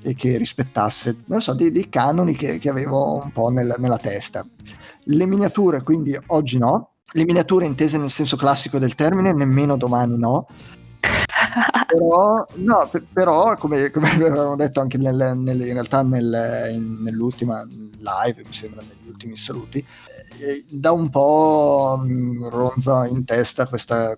[0.02, 3.98] e che rispettasse, non so, dei, dei canoni che, che, avevo un po' nel, nella
[3.98, 4.46] testa.
[5.06, 10.18] Le miniature, quindi oggi no, le miniature intese nel senso classico del termine, nemmeno domani
[10.18, 10.48] no.
[11.88, 17.64] però, no, però come, come, avevamo detto anche nel, nel, in realtà nel, in, nell'ultima
[17.64, 19.86] live, mi sembra negli ultimi saluti,
[20.40, 24.14] eh, da un po' mh, mm, ronza in testa questa,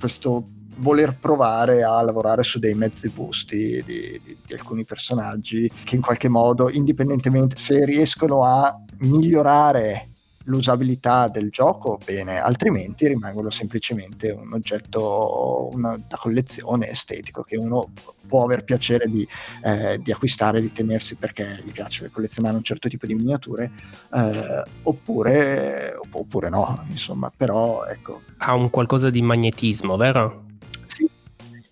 [0.00, 0.44] questo
[0.76, 6.00] voler provare a lavorare su dei mezzi busti di, di, di, alcuni personaggi che in
[6.00, 10.12] qualche modo, indipendentemente se riescono a migliorare
[10.48, 17.90] l'usabilità del gioco, bene, altrimenti rimangono semplicemente un oggetto una, da collezione estetico che uno
[18.26, 19.26] può aver piacere di,
[19.64, 23.70] eh, di, acquistare, di tenersi perché gli piace collezionare un certo tipo di miniature,
[24.12, 28.22] eh, oppure, oppure no, insomma, però ecco.
[28.38, 30.46] Ha un qualcosa di magnetismo, vero?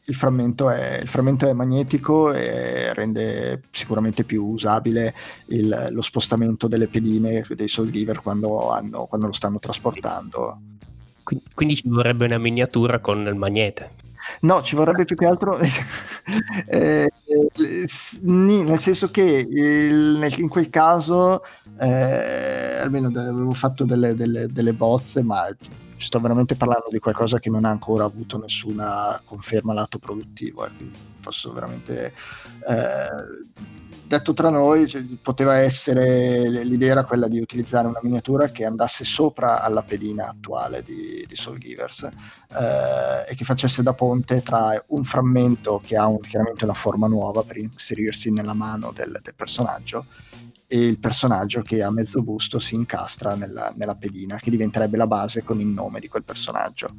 [0.06, 5.14] Il frammento, è, il frammento è magnetico e rende sicuramente più usabile
[5.46, 10.60] il, lo spostamento delle pedine dei Soul Giver quando, hanno, quando lo stanno trasportando.
[11.54, 14.04] Quindi ci vorrebbe una miniatura con il magnete.
[14.40, 15.56] No, ci vorrebbe più che altro,
[16.66, 17.08] eh,
[18.22, 21.42] nel senso che il, in quel caso,
[21.78, 25.46] eh, almeno avevo fatto delle, delle, delle bozze, ma
[25.96, 30.66] sto veramente parlando di qualcosa che non ha ancora avuto nessuna conferma lato produttivo.
[30.66, 30.70] Eh,
[31.20, 32.12] posso veramente.
[32.68, 33.74] Eh,
[34.06, 39.04] detto tra noi, cioè, poteva essere l'idea era quella di utilizzare una miniatura che andasse
[39.04, 44.80] sopra alla pedina attuale di, di Soul Givers eh, e che facesse da ponte tra
[44.88, 49.34] un frammento che ha un, chiaramente una forma nuova per inserirsi nella mano del, del
[49.34, 50.06] personaggio
[50.66, 55.06] e il personaggio che a mezzo busto si incastra nella, nella, pedina, che diventerebbe la
[55.06, 56.96] base con il nome di quel personaggio.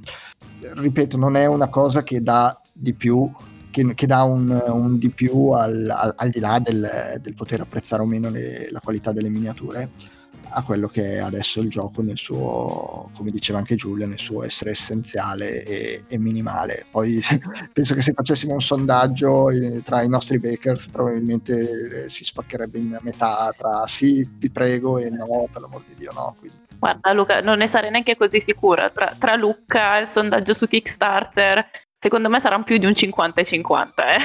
[0.60, 3.30] Ripeto, non è una cosa che dà di più,
[3.70, 7.62] che, che dà un, un, di più al, al, al di là del, del, poter
[7.62, 10.16] apprezzare o meno le, la qualità delle miniature
[10.58, 14.44] a quello che è adesso il gioco nel suo, come diceva anche Giulia, nel suo
[14.44, 16.88] essere essenziale e, e minimale.
[16.90, 17.22] Poi
[17.72, 22.80] penso che se facessimo un sondaggio eh, tra i nostri bakers probabilmente eh, si spaccherebbe
[22.80, 26.36] in metà tra sì, vi prego e no, per l'amor di Dio no.
[26.40, 26.66] Quindi.
[26.80, 28.90] Guarda Luca, non ne sarei neanche così sicura.
[28.90, 33.44] Tra, tra Luca, il sondaggio su Kickstarter Secondo me saranno più di un 50 e
[33.44, 34.16] 50.
[34.16, 34.20] Eh.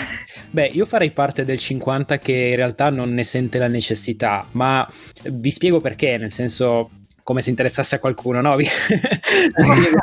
[0.50, 4.86] Beh, io farei parte del 50 che in realtà non ne sente la necessità, ma
[5.24, 6.90] vi spiego perché, nel senso
[7.22, 8.56] come se interessasse a qualcuno, no?
[8.56, 8.66] Vi,
[9.56, 10.00] vi, spiego,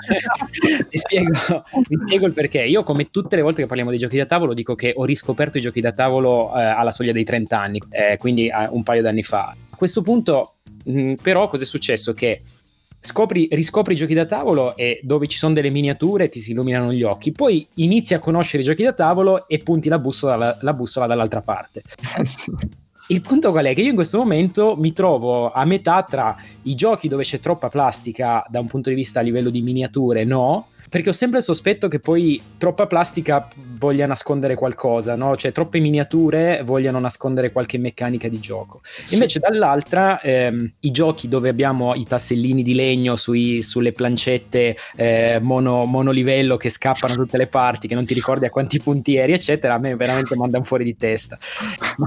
[0.90, 2.64] vi, spiego, vi, spiego, il perché.
[2.64, 5.60] Io, come tutte le volte che parliamo di giochi da tavolo, dico che ho riscoperto
[5.60, 9.04] i giochi da tavolo eh, alla soglia dei 30 anni, eh, quindi eh, un paio
[9.04, 9.56] d'anni fa.
[9.70, 10.56] A questo punto,
[10.86, 12.14] mh, mm, però, cosa è successo?
[12.14, 12.42] Che
[13.00, 16.92] scopri, riscopri i giochi da tavolo e dove ci sono delle miniature ti si illuminano
[16.92, 20.74] gli occhi, poi inizi a conoscere i giochi da tavolo e punti la bussola, la
[20.74, 21.82] bussola dall'altra parte.
[22.18, 22.78] Eh
[23.10, 23.74] Il punto qual è?
[23.74, 27.68] Che io in questo momento mi trovo a metà tra i giochi dove c'è troppa
[27.68, 31.46] plastica da un punto di vista a livello di miniature, no, perché ho sempre il
[31.46, 33.48] sospetto che poi troppa plastica
[33.78, 35.36] voglia nascondere qualcosa, no?
[35.36, 38.82] Cioè troppe miniature vogliano nascondere qualche meccanica di gioco.
[39.12, 45.40] Invece dall'altra ehm, i giochi dove abbiamo i tassellini di legno sui, sulle plancette eh,
[45.42, 49.16] mono, monolivello che scappano da tutte le parti, che non ti ricordi a quanti punti
[49.16, 51.38] eri, eccetera, a me veramente mandano fuori di testa.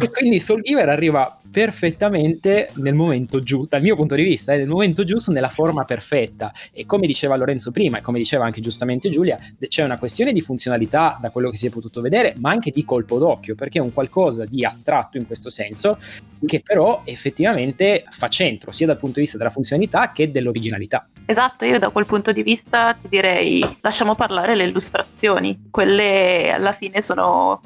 [0.01, 4.57] E quindi Soul Giver arriva perfettamente nel momento giusto, dal mio punto di vista, eh,
[4.57, 6.53] nel momento giusto, nella forma perfetta.
[6.73, 10.41] E come diceva Lorenzo prima, e come diceva anche giustamente Giulia, c'è una questione di
[10.41, 13.83] funzionalità da quello che si è potuto vedere, ma anche di colpo d'occhio, perché è
[13.83, 15.99] un qualcosa di astratto in questo senso,
[16.45, 21.07] che però effettivamente fa centro, sia dal punto di vista della funzionalità che dell'originalità.
[21.27, 26.73] Esatto, io da quel punto di vista ti direi lasciamo parlare le illustrazioni, quelle alla
[26.73, 27.61] fine sono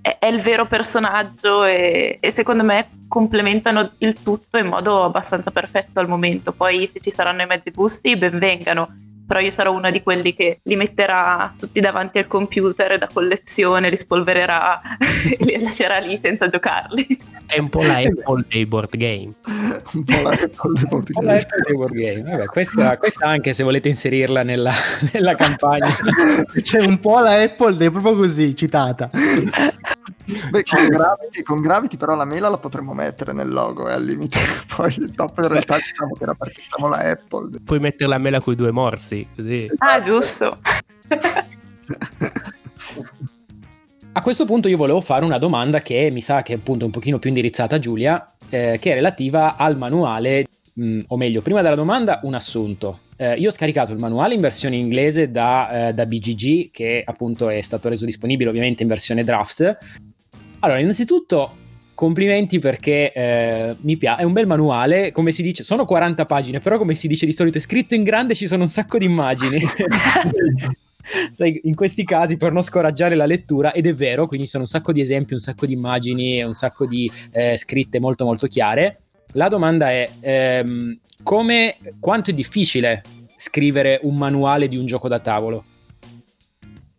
[0.00, 6.00] è, il vero personaggio e, e, secondo me complementano il tutto in modo abbastanza perfetto
[6.00, 6.52] al momento.
[6.52, 10.58] Poi se ci saranno i mezzi busti, benvengano però io sarò una di quelli che
[10.64, 16.48] li metterà tutti davanti al computer da collezione, li spolvererà e li lascerà lì senza
[16.48, 17.06] giocarli.
[17.46, 19.30] È un po' la Apple dei board game.
[19.92, 21.38] un po' la Apple dei board game.
[21.38, 22.22] Apple dei board game.
[22.22, 24.72] Vabbè, questa, questa, anche se volete inserirla nella,
[25.12, 25.94] nella campagna.
[26.60, 29.08] C'è un po' la Apple dei proprio così, citata.
[30.50, 33.94] Beh, con Gravity, con Gravity, però la mela la potremmo mettere nel logo e eh,
[33.94, 34.38] al limite
[34.74, 38.40] poi dopo in realtà diciamo che era perché siamo la Apple puoi mettere la mela
[38.40, 40.58] con i due morsi così ah giusto
[44.12, 46.90] A questo punto io volevo fare una domanda che mi sa che è appunto un
[46.90, 51.62] pochino più indirizzata a Giulia, eh, che è relativa al manuale, mh, o meglio, prima
[51.62, 53.02] della domanda un assunto.
[53.16, 57.48] Eh, io ho scaricato il manuale in versione inglese da, eh, da, BGG, che appunto
[57.48, 59.76] è stato reso disponibile ovviamente in versione draft.
[60.60, 61.56] Allora, innanzitutto
[61.94, 66.60] complimenti perché eh, mi piace, è un bel manuale, come si dice, sono 40 pagine,
[66.60, 69.04] però come si dice di solito è scritto in grande, ci sono un sacco di
[69.04, 69.60] immagini.
[71.32, 74.68] Sai, in questi casi per non scoraggiare la lettura, ed è vero, quindi sono un
[74.68, 79.00] sacco di esempi, un sacco di immagini, un sacco di eh, scritte molto molto chiare.
[79.32, 83.02] La domanda è ehm, come, quanto è difficile
[83.36, 85.64] scrivere un manuale di un gioco da tavolo?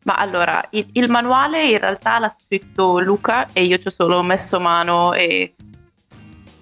[0.04, 4.22] Ma allora, il, il manuale in realtà l'ha scritto Luca e io ci ho solo
[4.24, 5.54] messo mano e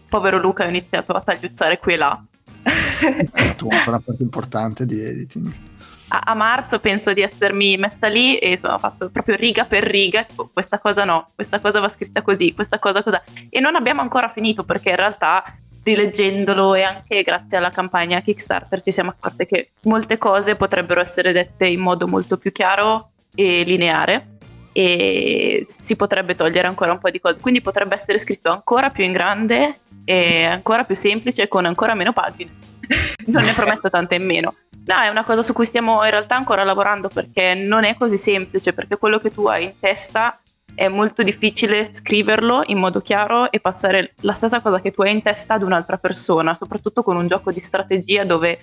[0.10, 2.24] povero Luca ha iniziato a tagliuzzare qui e là.
[2.62, 5.68] È una parte importante di editing
[6.10, 10.24] a, a, marzo penso di essermi messa lì e sono fatto proprio riga per riga,
[10.24, 13.18] tipo questa cosa no, questa cosa va scritta così, questa cosa così.
[13.50, 15.44] E non abbiamo ancora finito perché in realtà
[15.84, 21.32] rileggendolo e anche grazie alla campagna Kickstarter ci siamo accorti che molte cose potrebbero essere
[21.32, 24.38] dette in modo molto più chiaro e lineare
[24.72, 29.04] e si potrebbe togliere ancora un po' di cose, quindi potrebbe essere scritto ancora più
[29.04, 32.52] in grande e ancora più semplice con ancora meno pagine.
[33.28, 34.54] non ne prometto tante in meno.
[34.86, 38.18] No, è una cosa su cui stiamo in realtà ancora lavorando perché non è così
[38.18, 40.40] semplice, perché quello che tu hai in testa
[40.74, 45.12] è molto difficile scriverlo in modo chiaro e passare la stessa cosa che tu hai
[45.12, 48.62] in testa ad un'altra persona, soprattutto con un gioco di strategia dove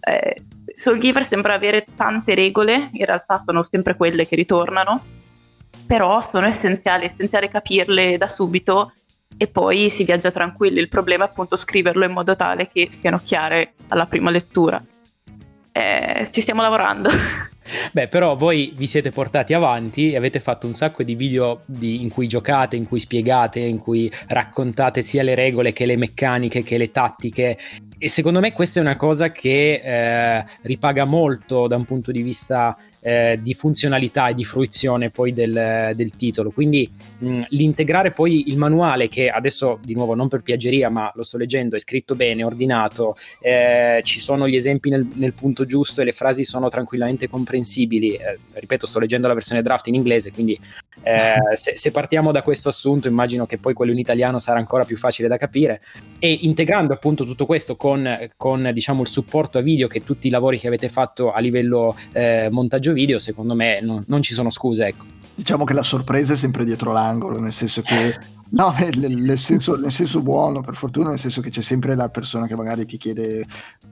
[0.00, 0.42] eh,
[0.74, 5.04] Soul Giver sembra avere tante regole, in realtà sono sempre quelle che ritornano,
[5.86, 8.92] però sono essenziali, è essenziale capirle da subito
[9.36, 10.80] e poi si viaggia tranquilli.
[10.80, 14.82] Il problema è appunto scriverlo in modo tale che siano chiare alla prima lettura.
[15.72, 17.08] Eh, ci stiamo lavorando.
[17.92, 22.02] Beh, però voi vi siete portati avanti e avete fatto un sacco di video di,
[22.02, 26.62] in cui giocate, in cui spiegate, in cui raccontate sia le regole che le meccaniche
[26.62, 27.58] che le tattiche.
[28.04, 32.20] E secondo me questa è una cosa che eh, ripaga molto da un punto di
[32.20, 36.50] vista eh, di funzionalità e di fruizione poi del, del titolo.
[36.50, 36.86] Quindi
[37.18, 41.38] mh, l'integrare poi il manuale, che adesso di nuovo non per piaggeria, ma lo sto
[41.38, 46.04] leggendo, è scritto bene, ordinato, eh, ci sono gli esempi nel, nel, punto giusto e
[46.04, 48.16] le frasi sono tranquillamente comprensibili.
[48.16, 50.58] Eh, ripeto, sto leggendo la versione draft in inglese, quindi
[51.02, 54.84] eh, se, se, partiamo da questo assunto, immagino che poi quello in italiano sarà ancora
[54.84, 55.82] più facile da capire.
[56.18, 57.93] E integrando appunto tutto questo con,
[58.36, 61.96] con diciamo il supporto a video che tutti i lavori che avete fatto a livello
[62.12, 64.86] eh, montaggio video, secondo me non, non ci sono scuse.
[64.86, 65.04] Ecco.
[65.34, 68.18] Diciamo che la sorpresa è sempre dietro l'angolo, nel senso che
[68.54, 72.46] No, nel, senso, nel, senso, buono, per fortuna, nel senso che c'è sempre la persona
[72.46, 73.44] che magari ti chiede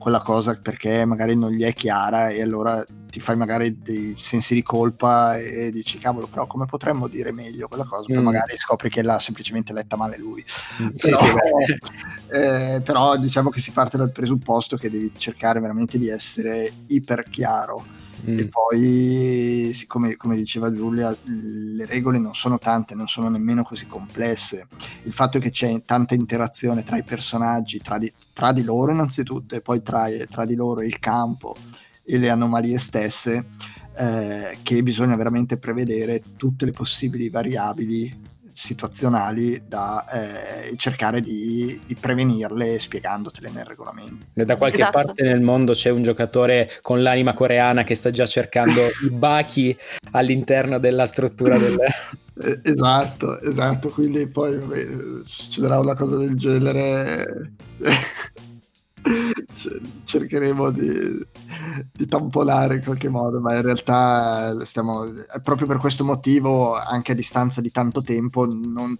[0.02, 4.54] quella cosa perché magari non gli è chiara e allora ti fai magari dei sensi
[4.54, 8.06] di colpa e dici cavolo, però come potremmo dire meglio quella cosa?
[8.06, 8.24] Poi mm.
[8.24, 10.44] magari scopri che l'ha semplicemente letta male lui.
[10.82, 11.26] Mm, però, sì,
[11.66, 11.76] sì,
[12.34, 17.22] eh, però diciamo che si parte dal presupposto che devi cercare veramente di essere iper
[17.30, 18.38] chiaro Mm.
[18.38, 23.86] E poi, siccome come diceva Giulia, le regole non sono tante, non sono nemmeno così
[23.86, 24.68] complesse.
[25.02, 29.56] Il fatto che c'è tanta interazione tra i personaggi, tra di, tra di loro innanzitutto,
[29.56, 31.56] e poi tra, tra, di loro il campo
[32.04, 33.46] e le anomalie stesse,
[33.96, 38.21] eh, che bisogna veramente prevedere tutte le possibili variabili
[38.62, 44.26] situazionali da eh, cercare di, di, prevenirle spiegandotele nel regolamento.
[44.32, 45.02] Da qualche esatto.
[45.02, 49.76] parte nel mondo c'è un giocatore con l'anima coreana che sta già cercando i bachi
[50.12, 51.76] all'interno della struttura del...
[52.34, 54.86] Eh, esatto, esatto, quindi poi vabbè,
[55.26, 57.52] succederà una cosa del genere
[60.04, 61.26] cercheremo di,
[61.92, 65.04] di, tamponare in qualche modo, ma in realtà stiamo,
[65.42, 68.96] proprio per questo motivo, anche a distanza di tanto tempo, non,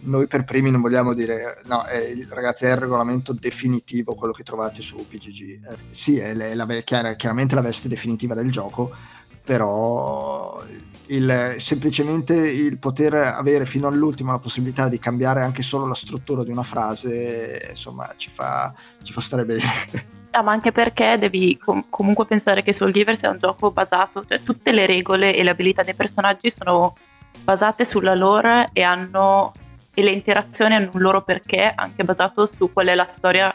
[0.00, 4.42] noi per primi non vogliamo dire no, è, ragazzi è il regolamento definitivo quello che
[4.42, 5.64] trovate su PGG.
[5.64, 8.94] Eh, sì, è, la, chiar, chiaramente la veste definitiva del gioco,
[9.42, 10.62] però
[11.08, 16.42] il, semplicemente il poter avere fino all'ultimo la possibilità di cambiare anche solo la struttura
[16.44, 20.14] di una frase, insomma, ci fa, ci fa stare bene.
[20.36, 24.22] Ah, ma anche perché devi com- comunque pensare che Soul Giver sia un gioco basato,
[24.28, 26.94] cioè tutte le regole e le abilità dei personaggi sono
[27.42, 29.52] basate sulla lore e hanno
[29.94, 33.54] e le interazioni hanno un loro perché anche basato su qual è la storia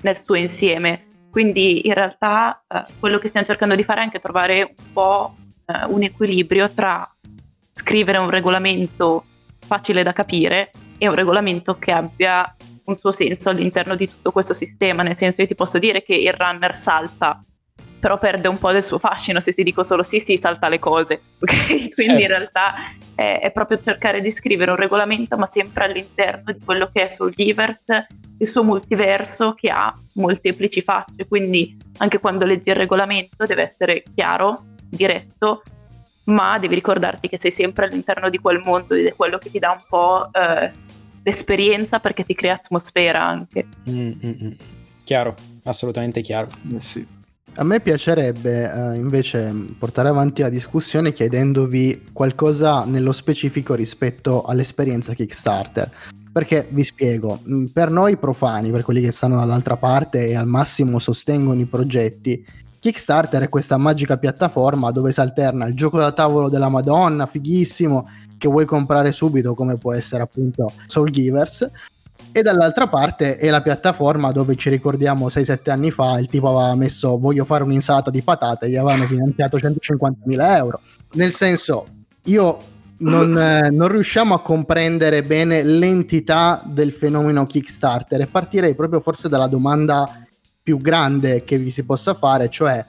[0.00, 1.04] nel suo insieme.
[1.30, 5.34] Quindi in realtà eh, quello che stiamo cercando di fare è anche trovare un po'
[5.66, 7.08] eh, un equilibrio tra
[7.70, 9.24] scrivere un regolamento
[9.66, 14.54] facile da capire e un regolamento che abbia un suo senso all'interno di tutto questo
[14.54, 17.42] sistema, nel senso io ti posso dire che il runner salta
[18.02, 20.80] però perde un po' del suo fascino se ti dico solo sì sì salta le
[20.80, 21.94] cose, ok?
[21.94, 22.26] Quindi in Certo.
[22.26, 22.74] realtà
[23.14, 27.08] è, è proprio cercare di scrivere un regolamento ma sempre all'interno di quello che è
[27.08, 28.08] Soulgiverse,
[28.38, 34.02] il suo multiverso che ha molteplici facce, quindi anche quando leggi il regolamento deve essere
[34.12, 34.64] chiaro,
[34.94, 35.62] diretto,
[36.24, 39.58] ma devi ricordarti che sei sempre all'interno di quel mondo ed è quello che ti
[39.58, 40.70] dà un po' eh,
[41.22, 43.66] l'esperienza perché ti crea atmosfera anche.
[43.88, 44.52] Mm, mm, mm.
[45.04, 45.34] Chiaro,
[45.64, 46.48] assolutamente chiaro.
[46.74, 47.06] Eh sì.
[47.56, 55.12] A me piacerebbe eh, invece portare avanti la discussione chiedendovi qualcosa nello specifico rispetto all'esperienza
[55.12, 55.90] Kickstarter.
[56.32, 60.46] Perché vi spiego, mh, per noi profani, per quelli che stanno dall'altra parte e al
[60.46, 62.42] massimo sostengono i progetti,
[62.82, 68.08] Kickstarter è questa magica piattaforma dove si alterna il gioco da tavolo della Madonna, fighissimo,
[68.36, 71.70] che vuoi comprare subito, come può essere appunto Soul Givers,
[72.32, 76.74] e dall'altra parte è la piattaforma dove ci ricordiamo 6-7 anni fa il tipo aveva
[76.74, 80.80] messo voglio fare un'insalata di patate e gli avevano finanziato 150.000 euro.
[81.12, 81.86] Nel senso,
[82.24, 82.58] io
[82.96, 89.28] non, eh, non riusciamo a comprendere bene l'entità del fenomeno Kickstarter e partirei proprio forse
[89.28, 90.21] dalla domanda
[90.62, 92.86] più grande che vi si possa fare, cioè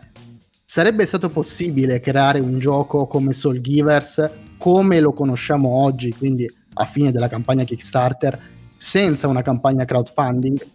[0.63, 6.85] sarebbe stato possibile creare un gioco come Soul Givers come lo conosciamo oggi, quindi a
[6.85, 8.39] fine della campagna Kickstarter,
[8.77, 10.67] senza una campagna crowdfunding?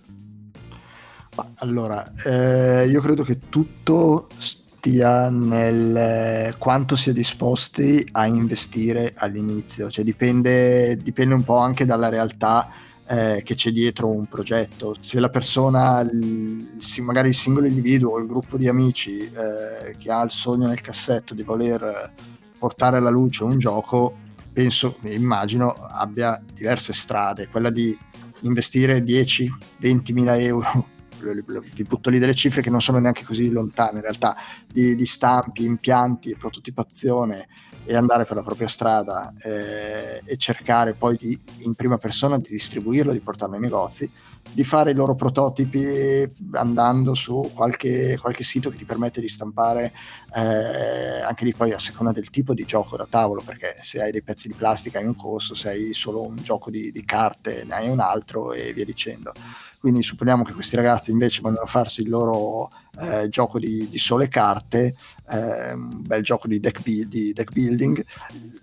[1.37, 8.27] Ma allora, eh, io credo che tutto stia nel eh, quanto si è disposti a
[8.27, 12.69] investire all'inizio, cioè dipende, dipende un po' anche dalla realtà
[13.09, 14.95] eh, che c'è dietro un progetto.
[15.01, 20.11] Se la persona, il- magari il singolo individuo o il gruppo di amici eh, che
[20.11, 22.13] ha il sogno nel cassetto di voler
[22.59, 24.17] portare alla luce un gioco,
[24.53, 27.49] penso, immagino, abbia diverse strade.
[27.49, 27.97] Quella di
[28.41, 30.89] investire 10, 20 mila euro,
[31.75, 34.37] vi butto lì delle cifre che non sono neanche così lontane in realtà,
[34.71, 37.47] di, di stampi, impianti, prototipazione
[37.85, 42.49] e andare per la propria strada eh, e cercare poi di, in prima persona di
[42.49, 44.11] distribuirlo, di portarlo ai negozi,
[44.53, 49.93] di fare i loro prototipi andando su qualche, qualche sito che ti permette di stampare
[50.35, 54.11] eh, anche lì poi a seconda del tipo di gioco da tavolo, perché se hai
[54.11, 57.65] dei pezzi di plastica hai un costo, se hai solo un gioco di, di carte
[57.65, 59.33] ne hai un altro e via dicendo.
[59.79, 62.69] Quindi supponiamo che questi ragazzi invece vogliono farsi il loro
[62.99, 64.93] eh, gioco di, di sole carte,
[65.29, 68.05] eh, un bel gioco di deck, build- di deck building,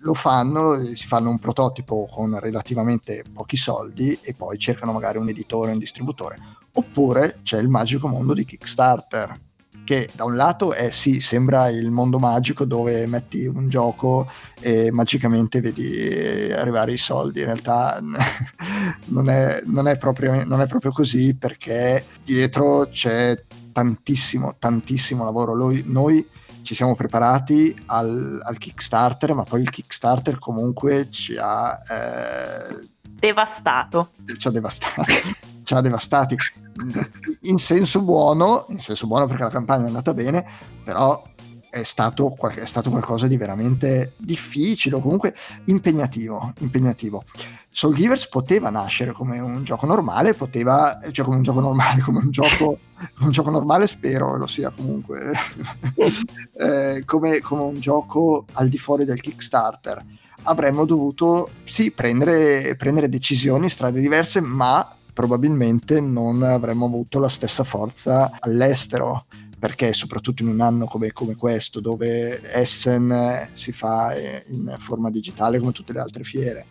[0.00, 5.28] lo fanno, si fanno un prototipo con relativamente pochi soldi e poi cercano magari un
[5.28, 6.38] editore, un distributore.
[6.72, 9.40] Oppure c'è il magico mondo di Kickstarter,
[9.86, 14.28] che da un lato è sì, sembra il mondo magico dove metti un gioco
[14.60, 17.38] e magicamente vedi arrivare i soldi.
[17.38, 18.00] In realtà
[19.06, 25.54] non è, non è proprio, non è proprio così perché dietro c'è tantissimo, tantissimo lavoro.
[25.54, 26.28] Noi, noi
[26.62, 34.10] ci siamo preparati al, al Kickstarter, ma poi il Kickstarter comunque ci ha, eh, Devastato.
[34.36, 35.12] ci ha devastati.
[35.62, 36.36] ci ha devastati
[37.42, 40.44] in senso buono, in senso buono perché la campagna è andata bene,
[40.84, 41.22] però
[41.68, 45.34] è stato, è stato qualcosa di veramente difficile o comunque
[45.66, 47.24] impegnativo, impegnativo.
[47.68, 52.20] Soul Givers poteva nascere come un gioco normale, poteva, cioè come un gioco normale, come
[52.20, 52.78] un gioco,
[53.20, 55.32] un gioco normale spero lo sia comunque,
[56.58, 60.02] eh, come, come un gioco al di fuori del Kickstarter.
[60.44, 67.64] Avremmo dovuto sì prendere, prendere decisioni, strade diverse, ma probabilmente non avremmo avuto la stessa
[67.64, 69.24] forza all'estero
[69.58, 75.10] perché soprattutto in un anno come, come questo dove Essen si fa eh, in forma
[75.10, 76.66] digitale come tutte le altre fiere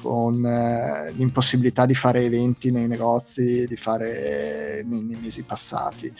[0.00, 6.14] con eh, l'impossibilità di fare eventi nei negozi di fare eh, nei, nei mesi passati.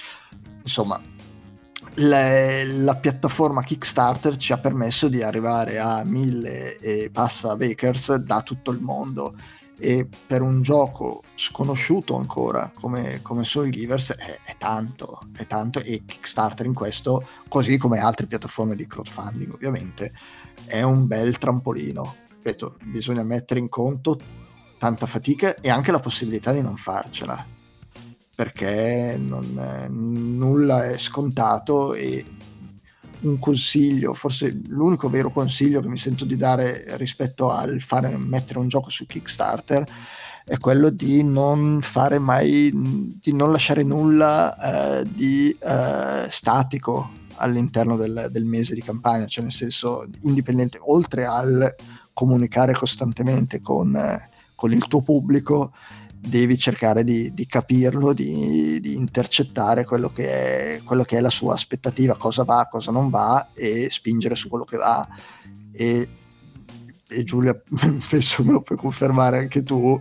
[0.60, 1.00] Insomma
[1.94, 8.42] le- la piattaforma Kickstarter ci ha permesso di arrivare a mille e passa bakers da
[8.42, 9.36] tutto il mondo
[9.78, 15.78] e per un gioco sconosciuto ancora come, come Soul Givers è, è tanto, è tanto
[15.80, 20.12] e Kickstarter in questo, così come altre piattaforme di crowdfunding ovviamente,
[20.66, 22.16] è un bel trampolino.
[22.36, 24.18] Ripeto, bisogna mettere in conto
[24.78, 27.44] tanta fatica e anche la possibilità di non farcela,
[28.34, 32.24] perché non, eh, nulla è scontato e
[33.20, 38.58] un consiglio, forse l'unico vero consiglio che mi sento di dare rispetto al fare mettere
[38.58, 39.86] un gioco su Kickstarter
[40.48, 42.70] è quello di non fare mai,
[43.20, 49.44] di non lasciare nulla eh, di eh, statico all'interno del, del mese di campagna, cioè
[49.44, 51.74] nel senso indipendente, oltre al
[52.14, 55.72] comunicare costantemente con, eh, con il tuo pubblico,
[56.20, 61.30] devi cercare di, di capirlo, di, di, intercettare quello che, è, quello che, è, la
[61.30, 65.06] sua aspettativa, cosa va, cosa non va e spingere su quello che va.
[65.72, 66.08] E,
[67.08, 67.58] e Giulia,
[68.08, 69.98] penso me lo puoi confermare anche tu,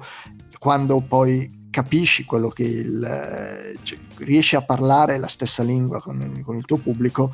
[0.60, 6.56] quando poi capisci quello che il, cioè, riesci a parlare la stessa lingua con, con
[6.56, 7.32] il tuo pubblico,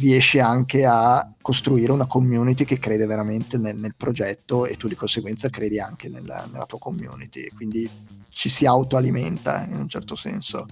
[0.00, 4.94] riesci anche a costruire una community che crede veramente nel, nel progetto e tu di
[4.94, 7.88] conseguenza credi anche nella, nella tua community, quindi
[8.30, 10.66] ci si autoalimenta in un certo senso.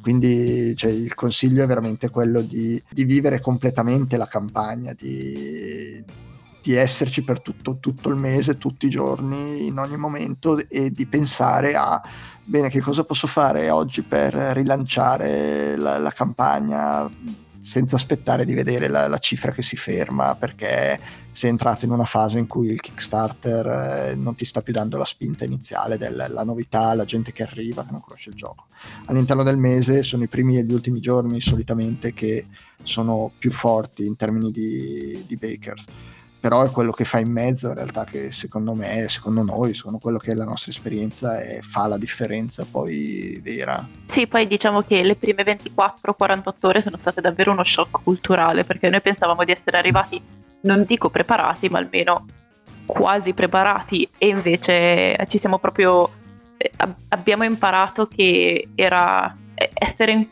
[0.00, 6.02] Quindi cioè, il consiglio è veramente quello di, di vivere completamente la campagna, di,
[6.62, 11.06] di esserci per tutto, tutto, il mese, tutti i giorni, in ogni momento e di
[11.06, 12.00] pensare a
[12.46, 17.10] bene che cosa posso fare oggi per rilanciare la, la campagna
[17.66, 21.00] senza aspettare di vedere la, la, cifra che si ferma perché
[21.32, 24.96] sei entrato in una fase in cui il Kickstarter eh, non ti sta più dando
[24.96, 28.66] la spinta iniziale della novità, la gente che arriva, che non conosce il gioco.
[29.06, 32.46] All'interno del mese sono i primi e gli ultimi giorni solitamente che
[32.84, 35.86] sono più forti in termini di, di bakers
[36.46, 39.98] però è quello che fa in mezzo in realtà che secondo me, secondo noi, secondo
[39.98, 43.84] quello che è la nostra esperienza è, fa la differenza poi vera.
[44.04, 48.88] Sì, poi diciamo che le prime 24-48 ore sono state davvero uno shock culturale perché
[48.88, 50.22] noi pensavamo di essere arrivati,
[50.60, 52.24] non dico preparati, ma almeno
[52.86, 56.08] quasi preparati e invece ci siamo proprio,
[56.58, 56.70] eh,
[57.08, 60.28] abbiamo imparato che era eh, essere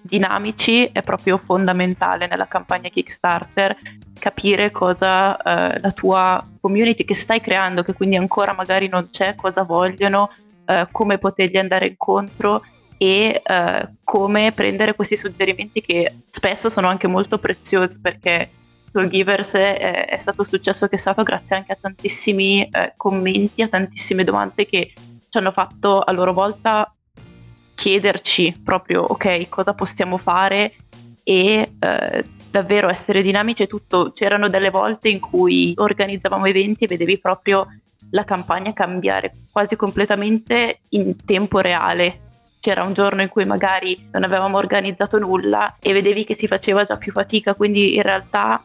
[0.00, 3.76] dinamici è proprio fondamentale nella campagna Kickstarter
[4.18, 9.34] capire cosa eh, la tua community che stai creando, che quindi ancora magari non c'è,
[9.34, 10.30] cosa vogliono,
[10.66, 12.62] eh, come potergli andare incontro
[12.98, 18.50] e eh, come prendere questi suggerimenti che spesso sono anche molto preziosi perché
[18.90, 23.62] Givers è, è, stato il successo che è stato grazie anche a tantissimi eh, commenti,
[23.62, 24.92] a tantissime domande che
[25.28, 26.92] ci hanno fatto a loro volta
[27.74, 30.74] chiederci proprio ok cosa possiamo fare
[31.28, 34.12] e eh, davvero essere dinamici e tutto.
[34.14, 37.66] C'erano delle volte in cui organizzavamo eventi e vedevi proprio
[38.12, 42.20] la campagna cambiare quasi completamente in tempo reale.
[42.60, 46.84] C'era un giorno in cui magari non avevamo organizzato nulla e vedevi che si faceva
[46.84, 48.64] già più fatica, quindi in realtà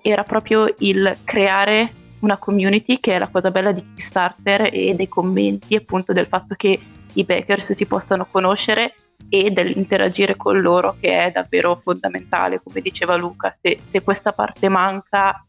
[0.00, 5.08] era proprio il creare una community che è la cosa bella di Kickstarter e dei
[5.08, 6.78] commenti appunto del fatto che
[7.14, 8.94] i backers si possano conoscere
[9.28, 14.68] e dell'interagire con loro che è davvero fondamentale, come diceva Luca, se, se questa parte
[14.68, 15.44] manca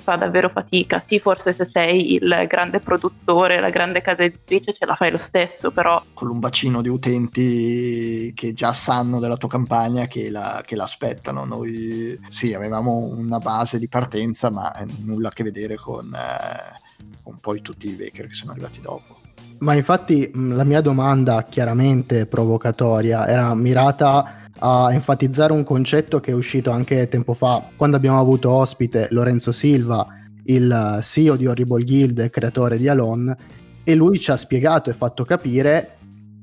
[0.00, 0.98] fa davvero fatica.
[0.98, 5.18] Sì, forse se sei il grande produttore, la grande casa editrice ce la fai lo
[5.18, 6.02] stesso, però...
[6.14, 11.44] Con un bacino di utenti che già sanno della tua campagna che, la, che l'aspettano.
[11.44, 14.72] Noi sì, avevamo una base di partenza, ma
[15.04, 19.19] nulla a che vedere con, eh, con poi tutti i baker che sono arrivati dopo.
[19.60, 26.34] Ma infatti la mia domanda chiaramente provocatoria era mirata a enfatizzare un concetto che è
[26.34, 30.06] uscito anche tempo fa quando abbiamo avuto ospite Lorenzo Silva,
[30.44, 33.36] il CEO di Horrible Guild creatore di Alone,
[33.84, 35.96] e lui ci ha spiegato e fatto capire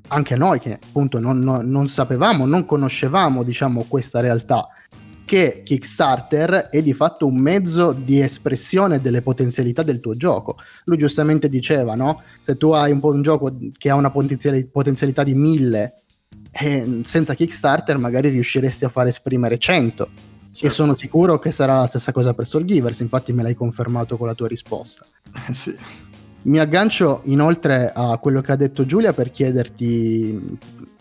[0.09, 4.67] anche noi che appunto non, non, non sapevamo, non conoscevamo diciamo questa realtà
[5.27, 10.55] che Kickstarter è di fatto un mezzo di espressione delle potenzialità del tuo gioco.
[10.85, 12.21] Lui giustamente diceva, no?
[12.43, 16.01] Se tu hai un, un gioco che ha una potenzialità di 1000
[16.51, 20.09] eh, senza Kickstarter magari riusciresti a far esprimere 100.
[20.53, 20.65] Certo.
[20.65, 24.15] E sono sicuro che sarà la stessa cosa per Soul Givers, infatti me l'hai confermato
[24.15, 25.05] con la tua risposta.
[25.51, 25.75] sì.
[26.43, 30.57] Mi aggancio inoltre a quello che ha detto Giulia per chiederti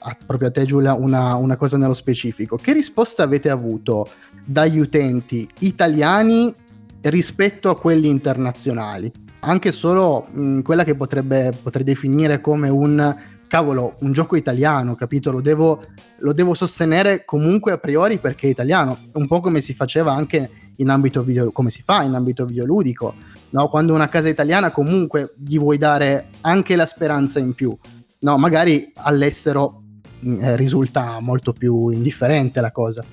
[0.06, 2.56] a, proprio a te Giulia una, una cosa nello specifico.
[2.56, 4.08] Che risposta avete avuto
[4.44, 6.54] dagli utenti italiani
[7.02, 9.12] rispetto a quelli internazionali?
[9.40, 13.16] Anche solo mh, quella che potrebbe, potrei definire come un
[13.48, 15.30] cavolo, un gioco italiano, capito?
[15.32, 15.82] Lo devo,
[16.18, 20.50] lo devo, sostenere comunque a priori perché è italiano, un po' come si faceva anche
[20.76, 23.14] in ambito video, come si fa in ambito videoludico,
[23.50, 23.68] no?
[23.68, 27.76] Quando una casa italiana comunque gli vuoi dare anche la speranza in più,
[28.20, 28.36] no?
[28.36, 29.84] Magari all'estero
[30.22, 33.04] eh, risulta molto più indifferente la cosa.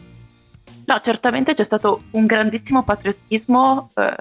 [0.85, 4.15] No, certamente c'è stato un grandissimo patriottismo eh,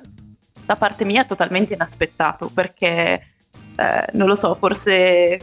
[0.64, 3.26] da parte mia totalmente inaspettato perché
[3.76, 5.38] eh, non lo so, forse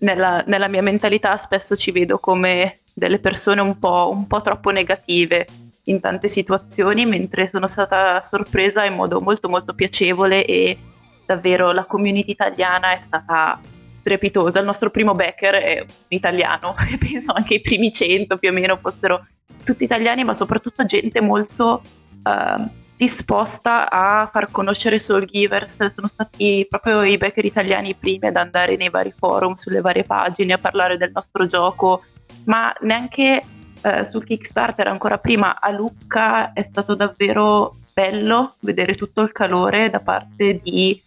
[0.00, 4.70] nella, nella, mia mentalità spesso ci vedo come delle persone un po', un po' troppo
[4.70, 5.46] negative
[5.84, 10.78] in tante situazioni, mentre sono stata sorpresa in modo molto molto piacevole e
[11.26, 13.60] davvero la community italiana è stata
[14.04, 14.58] strepitosa.
[14.58, 18.52] Il nostro primo backer è un italiano e penso anche i primi 100 più o
[18.52, 19.26] meno fossero
[19.64, 21.80] tutti italiani, ma soprattutto gente molto
[22.22, 25.86] uh, disposta a far conoscere Soul Givers.
[25.86, 30.04] Sono stati proprio i backer italiani i primi ad andare nei vari forum, sulle varie
[30.04, 32.04] pagine, a parlare del nostro gioco,
[32.44, 33.42] ma neanche
[33.80, 39.88] eh, sul Kickstarter, ancora prima a Lucca, è stato davvero bello vedere tutto il calore
[39.88, 41.00] da parte di,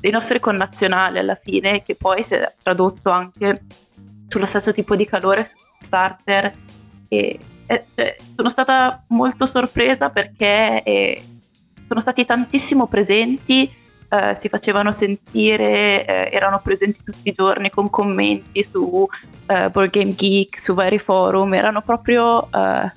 [0.00, 3.62] dei nostri connazionali alla fine, che poi si è tradotto anche
[4.28, 6.52] sullo stesso tipo di calore su Kickstarter.
[7.08, 11.22] E, e, e sono stata molto sorpresa perché eh,
[11.86, 13.72] sono stati tantissimo presenti,
[14.08, 19.06] eh, si facevano sentire, eh, erano presenti tutti i giorni con commenti su
[19.46, 22.92] eh, Board Game Geek, su vari forum, erano proprio, eh,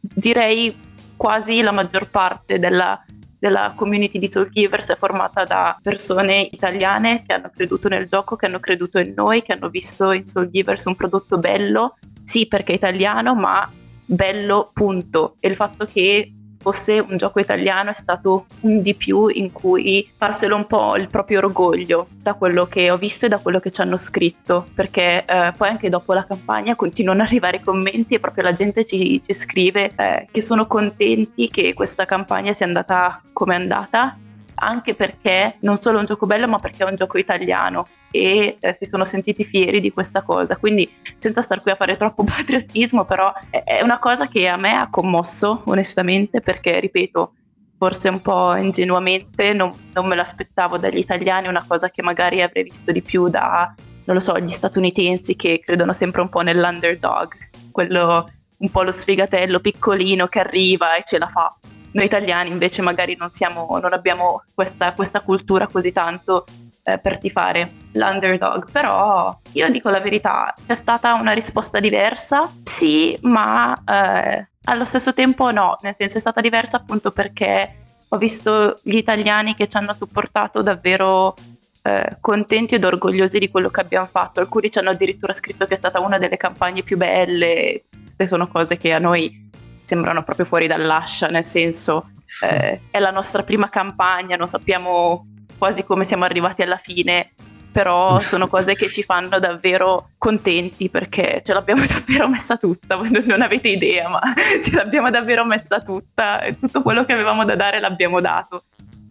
[0.00, 0.86] direi,
[1.16, 3.02] quasi la maggior parte della,
[3.38, 8.36] della community di Soul Givers è formata da persone italiane che hanno creduto nel gioco,
[8.36, 12.46] che hanno creduto in noi, che hanno visto in Soul Givers un prodotto bello, sì
[12.46, 13.70] perché è italiano, ma
[14.04, 15.36] bello punto.
[15.40, 20.08] E il fatto che fosse un gioco italiano è stato un di più in cui
[20.16, 23.70] farselo un po' il proprio orgoglio da quello che ho visto e da quello che
[23.70, 28.20] ci hanno scritto, perché eh, poi anche dopo la campagna continuano ad arrivare commenti e
[28.20, 33.22] proprio la gente ci, ci scrive eh, che sono contenti che questa campagna sia andata
[33.32, 34.16] come è andata
[34.60, 38.56] anche perché non solo è un gioco bello, ma perché è un gioco italiano e
[38.60, 40.56] eh, si sono sentiti fieri di questa cosa.
[40.56, 44.56] Quindi, senza star qui a fare troppo patriottismo, però è, è una cosa che a
[44.56, 47.32] me ha commosso, onestamente, perché ripeto,
[47.78, 52.64] forse un po' ingenuamente non, non me l'aspettavo dagli italiani, una cosa che magari avrei
[52.64, 53.72] visto di più da,
[54.04, 57.34] non lo so, gli statunitensi che credono sempre un po' nell'underdog,
[57.70, 58.28] quello
[58.58, 61.56] un po' lo sfigatello piccolino che arriva e ce la fa
[61.92, 66.44] noi italiani invece magari non, siamo, non abbiamo questa, questa, cultura così tanto
[66.88, 73.18] eh, per tifare l'underdog, però io dico la verità, c'è stata una risposta diversa, sì,
[73.22, 78.78] ma eh, allo stesso tempo no, nel senso è stata diversa appunto perché ho visto
[78.82, 81.34] gli italiani che ci hanno supportato davvero
[81.82, 84.40] eh, contenti ed orgogliosi di quello che abbiamo fatto.
[84.40, 87.84] Alcuni ci hanno addirittura scritto che è stata una delle campagne più belle.
[88.02, 89.50] Queste sono cose che a noi
[89.82, 92.10] sembrano proprio fuori dall'ascia, nel senso
[92.42, 95.26] eh, è la nostra prima campagna, non sappiamo
[95.58, 97.32] quasi come siamo arrivati alla fine,
[97.70, 103.42] però sono cose che ci fanno davvero contenti perché ce l'abbiamo davvero messa tutta, non
[103.42, 104.20] avete idea, ma
[104.62, 108.62] ce l'abbiamo davvero messa tutta e tutto quello che avevamo da dare l'abbiamo dato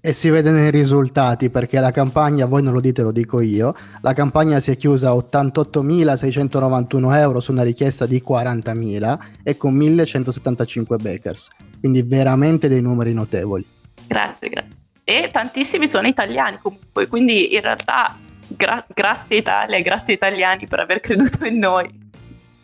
[0.07, 3.75] e si vede nei risultati perché la campagna, voi non lo dite, lo dico io,
[3.99, 9.77] la campagna si è chiusa a 88.691 euro su una richiesta di 40.000 e con
[9.77, 11.49] 1.175 backers,
[11.81, 13.65] quindi veramente dei numeri notevoli.
[14.07, 14.86] Grazie, grazie.
[15.09, 20.99] E tantissimi sono italiani comunque, quindi in realtà gra- grazie Italia, grazie italiani per aver
[20.99, 21.89] creduto in noi.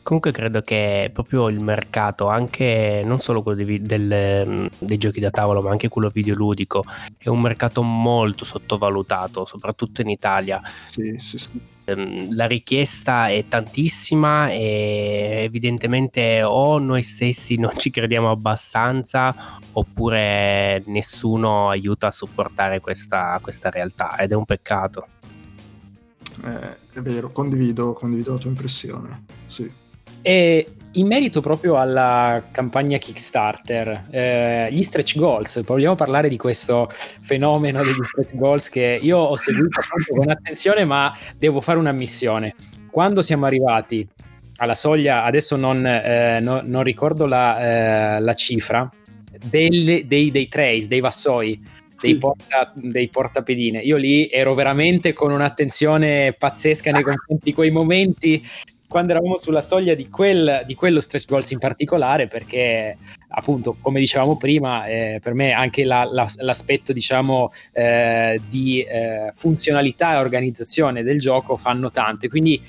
[0.03, 5.21] Comunque credo che proprio il mercato, anche non solo quello dei, del, mm, dei giochi
[5.21, 6.83] da tavolo, ma anche quello videoludico,
[7.17, 10.61] è un mercato molto sottovalutato, soprattutto in Italia.
[10.87, 11.72] Sì, sì, sì.
[11.85, 20.83] Ehm, la richiesta è tantissima e evidentemente o noi stessi non ci crediamo abbastanza oppure
[20.85, 25.07] nessuno aiuta a supportare questa, questa realtà ed è un peccato.
[26.43, 29.25] Eh, è vero, condivido, condivido la tua impressione.
[29.45, 29.81] Sì.
[30.25, 36.89] E in merito proprio alla campagna Kickstarter, eh, gli stretch goals, vogliamo parlare di questo
[37.21, 39.81] fenomeno degli stretch goals che io ho seguito
[40.15, 42.55] con attenzione, ma devo fare una missione.
[42.89, 44.07] Quando siamo arrivati
[44.57, 48.89] alla soglia, adesso non, eh, no, non ricordo la, eh, la cifra,
[49.43, 51.59] delle, dei, dei trace, dei vassoi,
[51.99, 53.79] dei, porta, dei, portapedine.
[53.79, 58.45] Io lì ero veramente con un'attenzione pazzesca nei confronti di quei momenti
[58.93, 62.95] quando eravamo sulla soglia di, quel, di quello stretch goals in particolare, perché
[63.29, 69.31] appunto, come dicevamo prima, eh, per me anche la, la, l'aspetto diciamo eh, di eh,
[69.33, 72.27] funzionalità e organizzazione del gioco fanno tanto.
[72.27, 72.61] E quindi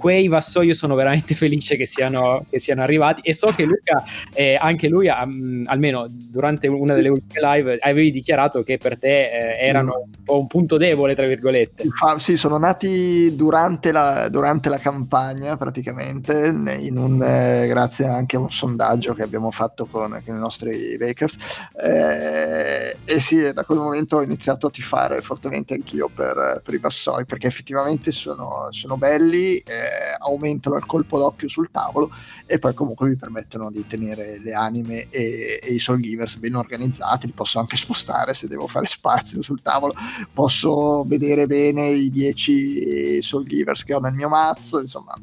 [0.00, 4.56] quei vassoi sono veramente felice che siano, che siano arrivati e so che Luca, eh,
[4.58, 9.66] anche lui, um, almeno durante una delle ultime live, avevi dichiarato che per te eh,
[9.66, 11.84] erano un po' un punto debole, tra virgolette.
[11.92, 18.38] Fa, sì, sono nati durante la, durante la campagna praticamente, un, eh, grazie anche a
[18.38, 21.36] un sondaggio che abbiamo fatto con, con i nostri Bakers.
[21.78, 26.78] Eh, e sì, da quel momento ho iniziato a tifare fortemente anch'io per, per i
[26.78, 29.56] vassoi, perché effettivamente sono, sono belli.
[29.58, 32.10] Eh, aumentano il colpo d'occhio sul tavolo
[32.46, 36.54] e poi comunque vi permettono di tenere le anime e, e i soul givers ben
[36.54, 39.94] organizzati, li posso anche spostare se devo fare spazio sul tavolo,
[40.32, 45.14] posso vedere bene i 10 soul givers che ho nel mio mazzo, insomma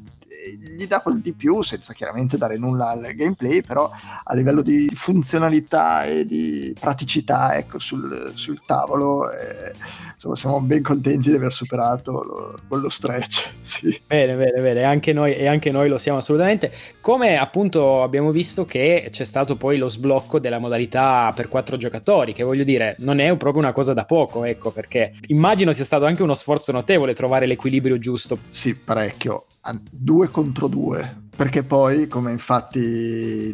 [0.55, 3.89] gli dà quel di più senza chiaramente dare nulla al gameplay, però
[4.23, 9.73] a livello di funzionalità e di praticità ecco, sul, sul tavolo eh,
[10.17, 13.55] insomma, siamo ben contenti di aver superato lo, quello stretch.
[13.67, 13.99] Sì.
[14.07, 16.71] Bene, bene, bene, anche noi, e anche noi lo siamo assolutamente.
[17.01, 22.31] Come appunto abbiamo visto che c'è stato poi lo sblocco della modalità per quattro giocatori,
[22.31, 26.05] che voglio dire, non è proprio una cosa da poco, ecco, perché immagino sia stato
[26.05, 28.39] anche uno sforzo notevole trovare l'equilibrio giusto.
[28.51, 29.47] Sì, parecchio.
[29.91, 33.53] Due contro due, perché poi, come infatti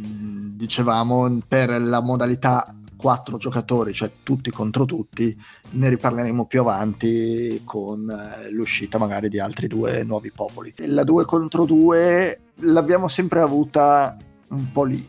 [0.55, 2.63] dicevamo, per la modalità
[3.03, 5.37] quattro giocatori, cioè tutti contro tutti,
[5.71, 10.73] ne riparleremo più avanti con eh, l'uscita magari di altri due nuovi popoli.
[10.77, 14.15] La 2 contro 2 l'abbiamo sempre avuta
[14.47, 15.05] un po' lì,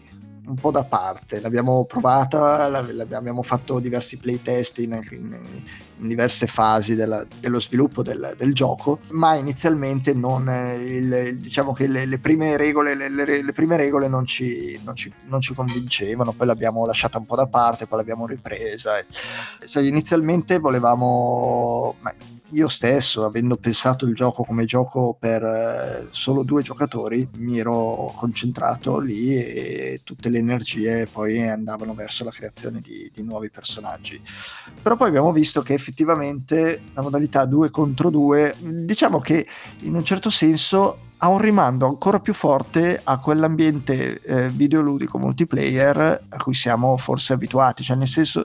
[0.46, 5.38] un po' da parte, l'abbiamo provata, abbiamo fatto diversi playtest in, in,
[5.98, 11.72] in diverse fasi della, dello sviluppo del, del, gioco, ma inizialmente non, eh, il, diciamo
[11.72, 15.54] che le, le, prime regole, le, le, prime regole non ci, non, ci, non ci,
[15.54, 18.92] convincevano, poi l'abbiamo lasciata un po' da parte, poi l'abbiamo ripresa.
[19.66, 21.96] Cioè, inizialmente volevamo...
[22.00, 27.58] Beh, io stesso, avendo pensato il gioco come gioco per eh, solo due giocatori, mi
[27.58, 33.50] ero concentrato lì e tutte le energie poi andavano verso la creazione di, di nuovi
[33.50, 34.20] personaggi.
[34.82, 39.46] Però poi abbiamo visto che effettivamente la modalità 2 contro 2, diciamo che
[39.80, 45.96] in un certo senso ha un rimando ancora più forte a quell'ambiente eh, videoludico multiplayer
[46.28, 48.44] a cui siamo forse abituati, cioè nel senso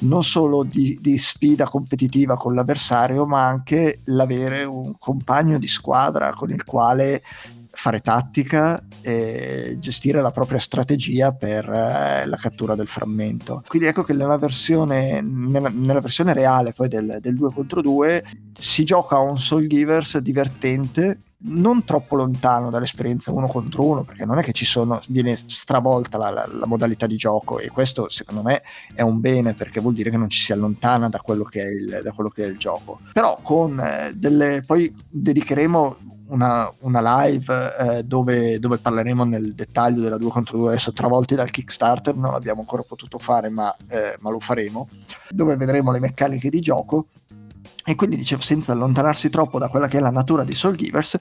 [0.00, 6.34] non solo di, di, sfida competitiva con l'avversario, ma anche l'avere un compagno di squadra
[6.34, 7.22] con il quale
[7.70, 13.62] fare tattica e gestire la propria strategia per eh, la cattura del frammento.
[13.66, 18.24] Quindi ecco che nella versione, nella, nella versione reale poi del, del 2 contro 2
[18.58, 24.24] si gioca a un Soul Givers divertente non troppo lontano dall'esperienza uno contro uno, perché
[24.24, 28.08] non è che ci sono, viene stravolta la, la, la, modalità di gioco e questo
[28.08, 28.62] secondo me
[28.92, 31.66] è un bene perché vuol dire che non ci si allontana da quello che è
[31.66, 33.00] il, che è il gioco.
[33.12, 35.96] Però con eh, delle, poi dedicheremo
[36.28, 41.34] una, una live eh, dove, dove, parleremo nel dettaglio della 2 contro 2 adesso travolti
[41.34, 44.88] dal Kickstarter, non l'abbiamo ancora potuto fare ma, eh, ma lo faremo,
[45.30, 47.06] dove vedremo le meccaniche di gioco.
[47.84, 51.16] E quindi dicevo, senza allontanarsi troppo da quella che è la natura di Soul Givers,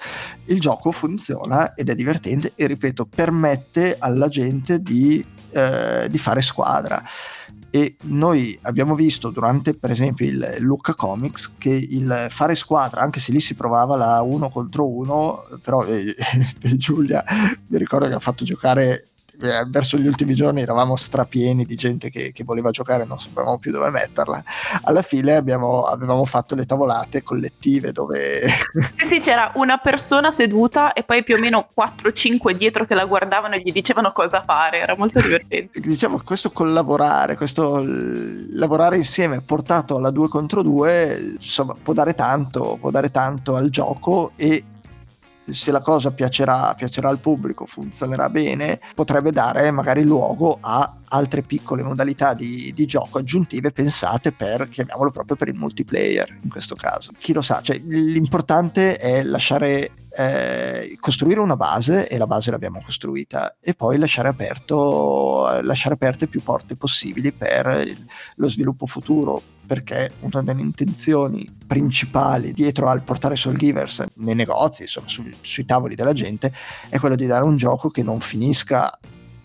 [0.46, 6.42] il gioco funziona ed è divertente e ripeto, permette alla gente di, eh, di fare
[6.42, 7.02] squadra.
[7.78, 13.20] E noi abbiamo visto durante, per esempio, il Lucca Comics che il fare squadra, anche
[13.20, 16.16] se lì si provava la uno contro uno, però eh,
[16.76, 17.24] Giulia
[17.68, 19.10] mi ricordo che ha fatto giocare
[19.42, 23.58] eh, verso gli ultimi giorni eravamo strapieni di gente che, che voleva giocare, non sapevamo
[23.60, 24.44] più dove metterla.
[24.84, 28.42] Alla fine abbiamo, avevamo fatto le tavolate collettive dove...
[28.96, 33.06] Sì, sì, c'era una persona seduta e poi più o meno 4-5 dietro che la
[33.06, 35.80] guardavano e gli dicevano cosa fare, era molto divertente.
[35.80, 42.78] diciamo questo collaborare, questo lavorare insieme portato alla 2 contro 2, insomma, può dare tanto,
[42.80, 44.64] può dare tanto al gioco e
[45.50, 51.42] se la cosa piacerà, piacerà al pubblico, funzionerà bene, potrebbe dare magari luogo a altre
[51.42, 56.76] piccole modalità di, di, gioco aggiuntive pensate per, chiamiamolo proprio per il multiplayer in questo
[56.76, 57.12] caso.
[57.18, 62.82] Chi lo sa, cioè, l'importante è lasciare eh, costruire una base e la base l'abbiamo
[62.84, 68.04] costruita e poi lasciare, aperto, lasciare aperte più porte possibili per il,
[68.38, 74.84] lo sviluppo futuro perché una delle intenzioni principali dietro al portare Soul Givers nei negozi,
[74.84, 76.52] insomma su, sui tavoli della gente,
[76.90, 78.90] è quello di dare un gioco che non finisca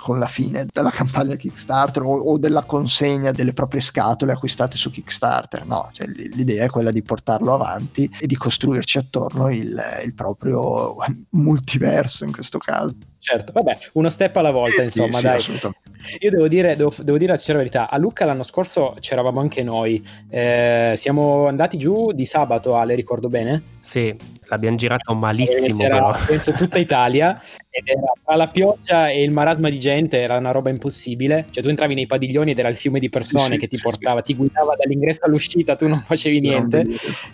[0.03, 4.91] con la fine della campagna Kickstarter o, o, della consegna delle proprie scatole acquistate su
[4.91, 5.65] Kickstarter.
[5.65, 10.97] No, cioè, l'idea è quella di portarlo avanti e di costruirci attorno il, il proprio
[11.31, 12.97] multiverso in questo caso.
[13.25, 15.71] Certo, vabbè, uno step alla volta, sì, insomma, sì, dai.
[16.19, 19.63] Io devo dire, devo, devo dire la sincera verità, a Lucca l'anno scorso c'eravamo anche
[19.63, 23.63] noi, eh, siamo andati giù di sabato, Ale, ricordo bene?
[23.79, 24.13] Sì,
[24.47, 25.83] l'abbiamo girato malissimo.
[25.83, 30.37] Era, penso tutta Italia ed era tra la pioggia e il marasma di gente era
[30.37, 31.47] una roba impossibile.
[31.51, 33.83] Cioè, tu entravi nei padiglioni ed era il fiume di persone sì, che ti sì,
[33.83, 34.33] portava, sì.
[34.33, 36.87] ti guidava dall'ingresso all'uscita, tu non facevi niente.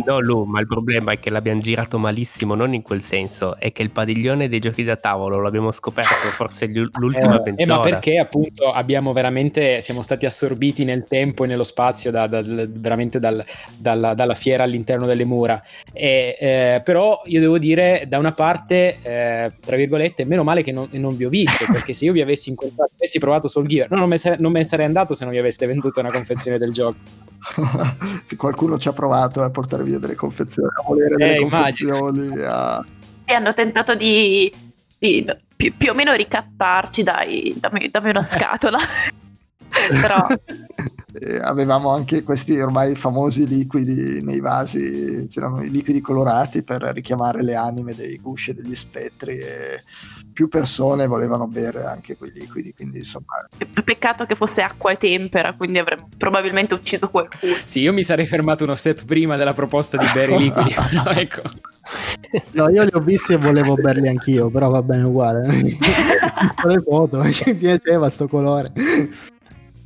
[0.05, 3.73] No, Lu, ma il problema è che l'abbiamo girato malissimo, non in quel senso, è
[3.73, 8.19] che il padiglione dei giochi da tavolo l'abbiamo scoperto forse l'ultima eh, eh, ma perché
[8.19, 13.45] appunto abbiamo veramente, siamo stati assorbiti nel tempo e nello spazio da, da, veramente dal,
[13.77, 15.63] dalla, dalla, fiera all'interno delle mura.
[15.93, 20.73] E, eh, però io devo dire, da una parte, eh, tra virgolette, meno male che
[20.73, 23.89] non, non, vi ho visto, perché se io vi avessi incontrato, avessi provato Soul Gear,
[23.91, 26.11] no, non, me sarei, non me ne sarei andato se non vi aveste venduto una
[26.11, 26.97] confezione del gioco.
[28.25, 32.31] se qualcuno ci ha provato a portare via delle confezioni, a volere delle eh, confezioni,
[32.41, 32.85] a...
[33.25, 34.51] E hanno tentato di
[34.99, 35.25] Sì,
[35.57, 38.79] più, più o meno ricattarci, dai, dammi, dammi una scatola.
[40.01, 40.27] Però
[41.21, 47.43] Eh, avevamo anche questi ormai famosi liquidi nei vasi, c'erano i liquidi colorati per richiamare
[47.43, 49.83] le anime dei gusci e degli spettri e
[50.33, 53.49] più persone volevano bere anche quei liquidi, quindi insomma...
[53.83, 57.55] peccato che fosse acqua e tempera, quindi avremmo probabilmente ucciso qualcuno.
[57.65, 60.75] Sì, io mi sarei fermato uno step prima della proposta di bere i liquidi,
[61.17, 61.43] ecco.
[62.53, 65.47] No, io li ho visti e volevo berli anch'io, però va bene uguale.
[66.65, 68.73] Le foto, ci piaceva sto colore.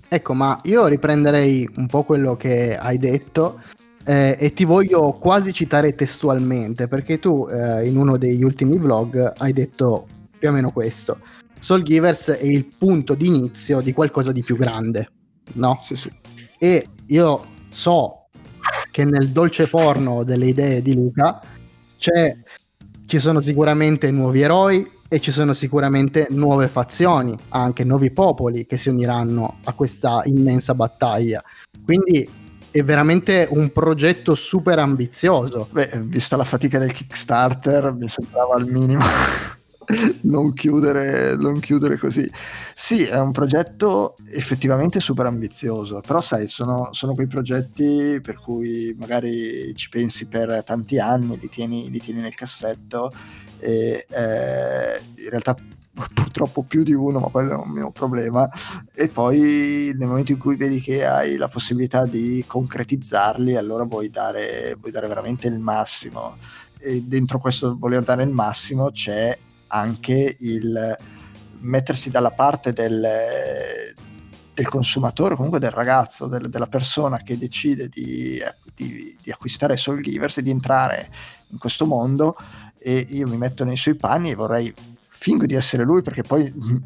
[0.08, 3.60] Ecco, ma io riprenderei un po' quello che hai detto
[4.04, 9.32] eh, e ti voglio quasi citare testualmente, perché tu eh, in uno degli ultimi vlog
[9.38, 10.06] hai detto
[10.38, 11.18] più o meno questo.
[11.58, 15.08] Soul Givers è il punto di inizio di qualcosa di più grande,
[15.54, 15.78] no?
[15.80, 16.10] Sì, sì.
[16.58, 18.26] E io so
[18.90, 21.40] che nel dolce forno delle idee di Luca
[22.02, 22.36] c'è,
[23.06, 28.78] ci sono sicuramente nuovi eroi, e ci sono sicuramente nuove fazioni, anche nuovi popoli che
[28.78, 31.44] si uniranno a questa immensa battaglia.
[31.84, 32.26] Quindi
[32.70, 35.68] è veramente un progetto super ambizioso.
[35.70, 39.04] Beh, vista la fatica del Kickstarter, mi sembrava al minimo
[40.22, 42.30] non, chiudere, non chiudere così.
[42.74, 48.94] Sì, è un progetto effettivamente super ambizioso, però sai, sono, sono quei progetti per cui
[48.98, 53.10] magari ci pensi per tanti anni, li tieni, li tieni nel cassetto
[53.58, 55.56] e eh, in realtà
[56.14, 58.48] purtroppo più di uno, ma quello è un mio problema.
[58.94, 64.10] E poi nel momento in cui vedi che hai la possibilità di concretizzarli, allora vuoi
[64.10, 66.36] dare, vuoi dare veramente il massimo.
[66.78, 69.36] E dentro questo voler dare il massimo c'è
[69.72, 70.96] anche il
[71.60, 73.06] mettersi dalla parte del,
[74.52, 78.38] del consumatore, comunque del ragazzo, del, della persona che decide di,
[78.74, 81.10] di, di acquistare Soul Givers e di entrare
[81.48, 82.36] in questo mondo
[82.78, 84.72] e io mi metto nei suoi panni e vorrei
[85.08, 86.76] fingo di essere lui perché poi mm,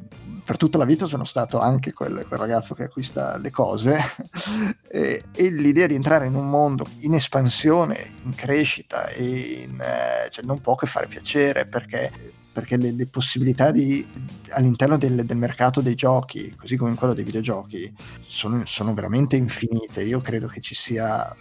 [0.45, 3.99] per tutta la vita sono stato anche quel, quel ragazzo che acquista le cose.
[4.97, 9.25] E, e, l'idea di entrare in un mondo in espansione, in crescita e
[9.69, 12.11] in, eh, cioè non può che fare piacere perché,
[12.57, 14.05] perché le, le, possibilità di,
[14.53, 17.95] all'interno del, del, mercato dei giochi, così come in quello dei videogiochi,
[18.27, 20.03] sono, sono veramente infinite.
[20.03, 21.35] Io credo che ci sia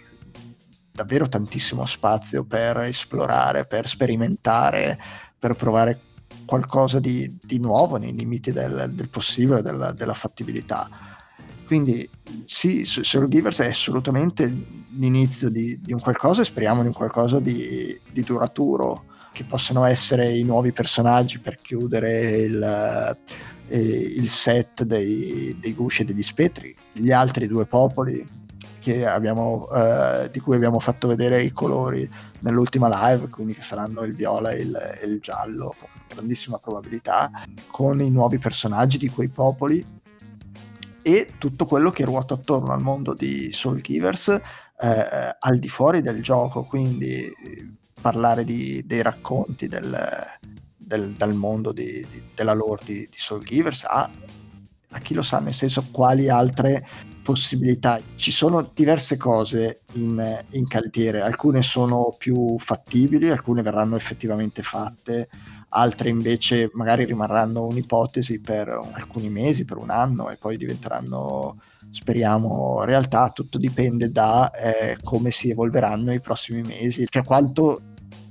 [0.92, 5.00] davvero tantissimo spazio per esplorare, per sperimentare,
[5.38, 6.00] per provare
[6.44, 10.86] qualcosa di, di nuovo nei limiti del, del possibile, della, della, fattibilità.
[11.64, 12.06] Quindi
[12.44, 17.40] sì, Soul Givers è assolutamente l'inizio di, di, un qualcosa e speriamo di un qualcosa
[17.40, 19.05] di, di, duraturo,
[19.36, 23.18] che possano essere i nuovi personaggi per chiudere il,
[23.68, 23.78] eh,
[24.16, 28.24] il set dei, dei gusci e degli spettri, gli altri due popoli
[29.04, 32.08] abbiamo, eh, di cui abbiamo fatto vedere i colori
[32.40, 37.30] nell'ultima live, quindi che saranno il viola e il, il giallo, con grandissima probabilità,
[37.70, 39.84] con i nuovi personaggi di quei popoli
[41.02, 46.00] e tutto quello che ruota attorno al mondo di Soul Givers eh, al di fuori
[46.00, 47.30] del gioco, quindi
[48.00, 49.96] parlare di, dei racconti del,
[50.76, 54.10] del, dal mondo di, di, della lore di, di Soul Givers a,
[54.90, 56.86] a chi lo sa, nel senso quali altre
[57.22, 58.00] possibilità.
[58.14, 65.28] Ci sono diverse cose in, in cantiere, alcune sono più fattibili, alcune verranno effettivamente fatte,
[65.70, 71.60] altre invece magari rimarranno un'ipotesi per alcuni mesi, per un anno e poi diventeranno,
[71.90, 73.30] speriamo, realtà.
[73.30, 77.80] Tutto dipende da eh, come si evolveranno i prossimi mesi, cioè quanto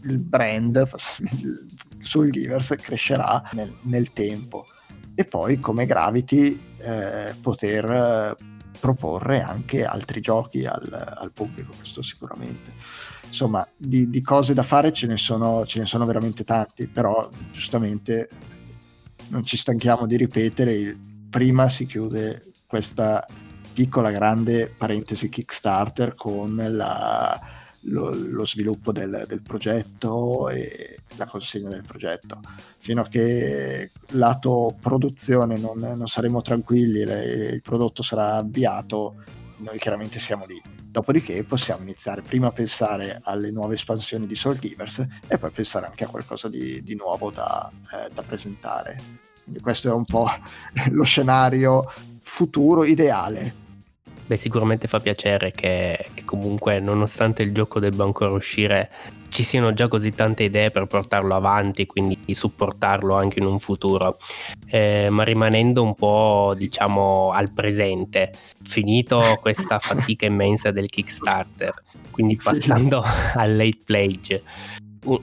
[0.04, 0.88] il brand
[2.00, 4.66] sul Givers crescerà nel, nel tempo
[5.16, 8.36] e poi come Gravity eh, poter
[8.86, 12.72] proporre anche altri giochi al, al pubblico, questo sicuramente.
[13.26, 17.28] Insomma, di, di, cose da fare ce ne, sono, ce ne sono veramente tanti, però
[17.52, 18.30] giustamente
[19.30, 20.96] non ci stanchiamo di ripetere,
[21.32, 23.26] prima si chiude questa
[23.74, 27.42] piccola grande parentesi Kickstarter con la,
[27.86, 32.40] lo, lo, sviluppo del, del, progetto e la consegna del progetto.
[32.80, 39.24] Fino a che lato produzione non, non saremo tranquilli e il prodotto sarà avviato,
[39.58, 40.62] noi chiaramente siamo lì.
[40.96, 45.88] Dopodiché possiamo iniziare prima a pensare alle nuove espansioni di Soul Givers e poi pensare
[45.88, 49.24] anche a qualcosa di, di nuovo da, eh, da presentare.
[49.44, 50.28] Quindi questo è un po'
[50.92, 53.64] lo scenario futuro ideale
[54.28, 58.90] Beh, sicuramente fa piacere che, che, comunque, nonostante il gioco debba ancora uscire,
[59.30, 63.60] ci siano già così tante idee per portarlo avanti e quindi supportarlo anche in un
[63.60, 64.18] futuro.
[64.66, 68.32] Eh, ma rimanendo un po', diciamo, al presente,
[68.64, 71.74] finito questa fatica immensa del Kickstarter,
[72.10, 73.10] quindi passando sì.
[73.38, 74.44] al late pledge,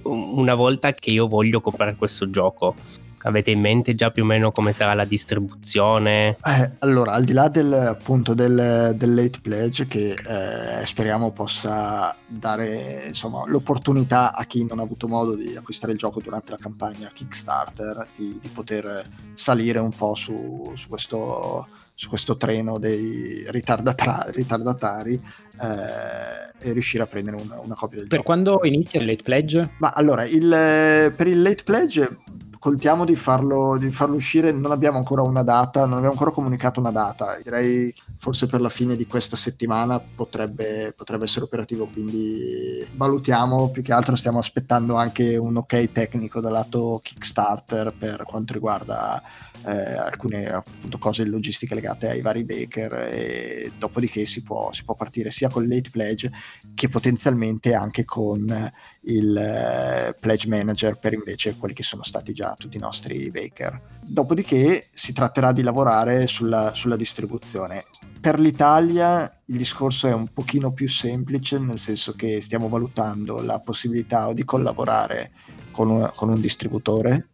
[0.04, 2.76] una volta che io voglio comprare questo gioco,
[3.22, 6.36] Avete in mente già più o meno come sarà la distribuzione?
[6.44, 12.14] Eh, allora, al di là del, appunto del, del late pledge che eh, speriamo possa
[12.26, 16.58] dare insomma, l'opportunità a chi non ha avuto modo di acquistare il gioco durante la
[16.58, 19.02] campagna Kickstarter di, di poter
[19.34, 27.04] salire un po' su, su questo su questo treno dei ritardatari, ritardatari eh, e riuscire
[27.04, 28.32] a prendere una, una copia del per gioco.
[28.32, 29.74] quando inizia il late pledge?
[29.78, 32.18] Ma allora, il, per il late pledge
[32.62, 36.78] contiamo di farlo, di farlo uscire, non abbiamo ancora una data, non abbiamo ancora comunicato
[36.78, 42.86] una data, direi forse per la fine di questa settimana potrebbe, potrebbe essere operativo, quindi
[42.94, 48.52] valutiamo, più che altro stiamo aspettando anche un ok tecnico dal lato Kickstarter per quanto
[48.52, 49.20] riguarda
[49.64, 54.94] eh, alcune appunto, cose logistiche legate ai vari baker e dopodiché si può, si può
[54.94, 56.30] partire sia con il late pledge
[56.74, 58.70] che potenzialmente anche con
[59.02, 64.00] il eh, pledge manager per invece quelli che sono stati già tutti i nostri baker.
[64.02, 67.84] Dopodiché si tratterà di lavorare sulla, sulla distribuzione.
[68.20, 73.58] Per l'Italia il discorso è un pochino più semplice, nel senso che stiamo valutando la
[73.58, 75.32] possibilità di collaborare
[75.72, 77.28] con un, con un distributore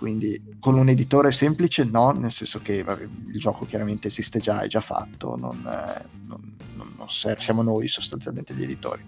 [0.00, 4.62] quindi con un editore semplice no, nel senso che vabbè, il gioco chiaramente esiste già,
[4.62, 6.56] è già fatto, non, eh, non,
[6.96, 9.04] non, serve, siamo noi sostanzialmente gli editori.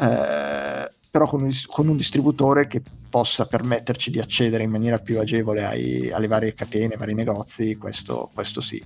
[0.00, 5.18] Eh, però con un, con un, distributore che possa permetterci di accedere in maniera più
[5.18, 8.80] agevole ai, alle varie catene, ai vari negozi, questo, questo sì.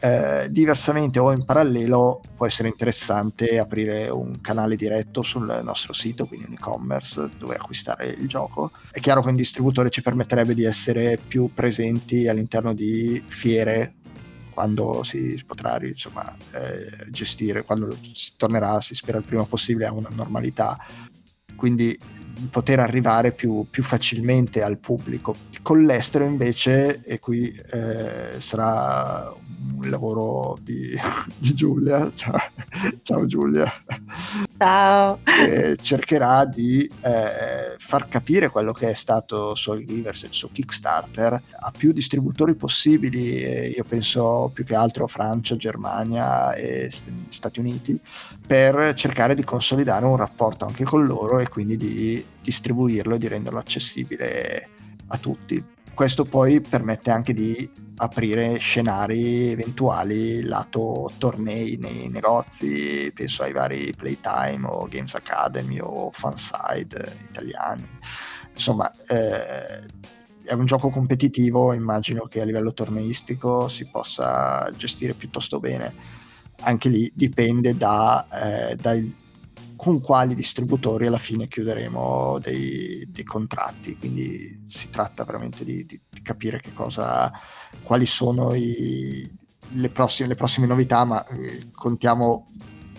[0.00, 6.26] Eh, diversamente o in parallelo può essere interessante aprire un canale diretto sul nostro sito,
[6.26, 8.72] quindi un e-commerce dove acquistare il gioco.
[8.90, 13.94] È chiaro che un distributore ci permetterebbe di essere più presenti all'interno di fiere
[14.52, 19.92] quando si potrà insomma, eh, gestire, quando si tornerà, si spera il prima possibile, a
[19.92, 20.76] una normalità.
[21.56, 21.96] Quindi
[22.50, 25.36] poter arrivare più, più, facilmente al pubblico.
[25.62, 29.32] Con l'estero invece, e qui eh, sarà
[29.76, 30.94] un lavoro di,
[31.38, 32.38] di Giulia, ciao,
[33.02, 33.72] ciao, Giulia,
[34.58, 35.20] ciao.
[35.24, 41.32] Eh, cercherà di eh, far capire quello che è stato Soul Givers, il suo Kickstarter,
[41.32, 46.90] a più distributori possibili, io penso più che altro Francia, Germania e
[47.28, 47.98] Stati Uniti,
[48.46, 53.28] per cercare di consolidare un rapporto anche con loro e quindi di distribuirlo e di
[53.28, 54.68] renderlo accessibile
[55.08, 55.64] a tutti.
[55.94, 63.94] Questo poi permette anche di aprire scenari eventuali lato tornei nei negozi, penso ai vari
[63.96, 67.86] Playtime o Games Academy o Fanside italiani.
[68.52, 69.86] Insomma, eh,
[70.44, 75.94] è un gioco competitivo, immagino che a livello torneistico si possa gestire piuttosto bene.
[76.60, 79.14] Anche lì dipende da, eh, dai,
[79.76, 83.96] con quali distributori alla fine chiuderemo dei, dei contratti.
[83.96, 87.30] Quindi si tratta veramente di, di, di capire cosa,
[87.82, 89.30] quali sono i,
[89.70, 92.52] le, prossime, le, prossime, novità, ma eh, contiamo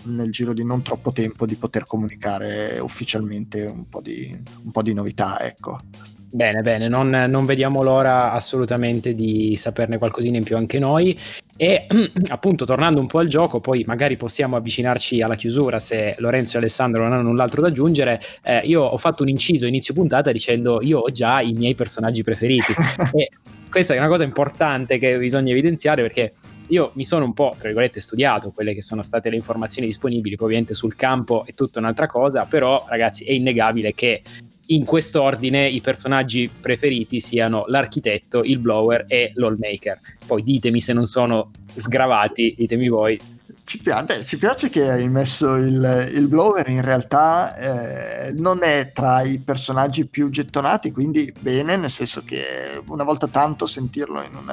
[0.04, 4.82] nel giro di non troppo tempo di poter comunicare ufficialmente un po' di, un po
[4.82, 5.40] di novità.
[5.40, 5.80] Ecco.
[6.28, 11.16] Bene, bene, non, non, vediamo l'ora assolutamente di saperne qualcosina in più anche noi.
[11.56, 11.86] E
[12.28, 16.58] appunto, tornando un po' al gioco, poi magari possiamo avvicinarci alla chiusura se Lorenzo e
[16.58, 18.20] Alessandro non hanno null'altro da aggiungere.
[18.42, 22.22] Eh, io ho fatto un inciso inizio puntata dicendo io ho già i miei personaggi
[22.22, 22.72] preferiti.
[23.14, 23.30] e
[23.70, 26.32] questa è una cosa importante che bisogna evidenziare perché
[26.68, 30.34] io mi sono un po', tra virgolette, studiato quelle che sono state le informazioni disponibili,
[30.34, 34.22] poi ovviamente sul campo è tutta un'altra cosa, però ragazzi è innegabile che
[34.66, 40.00] in quest'ordine i personaggi preferiti siano l'architetto, il blower e l'allmaker.
[40.26, 43.20] Poi ditemi se non sono sgravati, ditemi voi.
[43.64, 48.92] Ci piace, ci piace che hai messo il, il blower, in realtà eh, non è
[48.92, 52.40] tra i personaggi più gettonati, quindi bene, nel senso che
[52.86, 54.52] una volta tanto sentirlo in un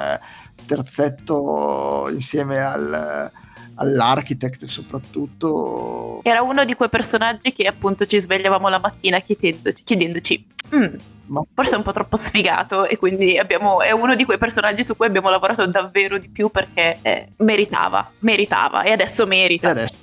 [0.65, 3.31] terzetto insieme al
[3.75, 6.21] all'architect soprattutto.
[6.23, 10.95] Era uno di quei personaggi che appunto ci svegliavamo la mattina chiedendoci, chiedendoci mm,
[11.27, 14.83] ma forse è un po' troppo sfigato e quindi abbiamo, è uno di quei personaggi
[14.83, 19.69] su cui abbiamo lavorato davvero di più perché eh, meritava, meritava e adesso merita.
[19.69, 19.95] E adesso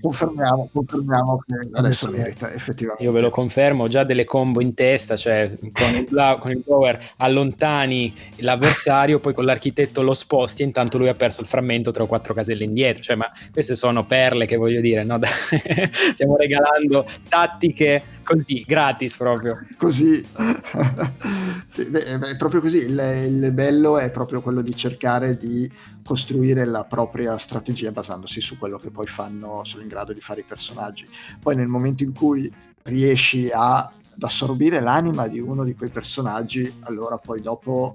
[0.00, 3.02] confermiamo, confermiamo che adesso merita effettivamente.
[3.02, 6.62] Io ve lo confermo, ho già delle combo in testa, cioè con il, con il
[6.64, 11.90] blower allontani l'avversario, poi con l'architetto lo sposti e intanto lui ha perso il frammento
[11.90, 15.18] tre o quattro caselle indietro, cioè ma queste sono perle che voglio dire, no?
[16.12, 19.66] stiamo regalando tattiche così, gratis proprio.
[19.76, 20.26] Così,
[21.66, 25.70] sì, beh, è proprio così, il, il bello è proprio quello di cercare di
[26.04, 30.40] costruire la propria strategia basandosi su quello che poi fanno, sono in grado di fare
[30.40, 31.06] i personaggi.
[31.40, 32.50] Poi nel momento in cui
[32.82, 37.94] riesci a ad assorbire l'anima di uno di quei personaggi, allora poi dopo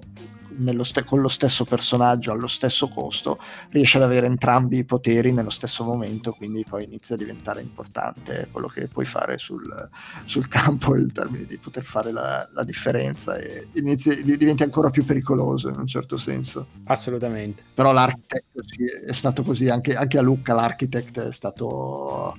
[0.83, 3.37] ste- con lo stesso personaggio allo stesso costo
[3.69, 8.47] riesce ad avere entrambi i poteri nello stesso momento, quindi poi inizia a diventare importante
[8.51, 9.89] quello che puoi fare sul,
[10.25, 15.05] sul campo in termini di poter fare la, la differenza e inizi, diventi ancora più
[15.05, 16.67] pericoloso in un certo senso.
[16.85, 17.63] Assolutamente.
[17.73, 22.37] Però l'architect sì, è stato così, anche, anche a Lucca l'architect è stato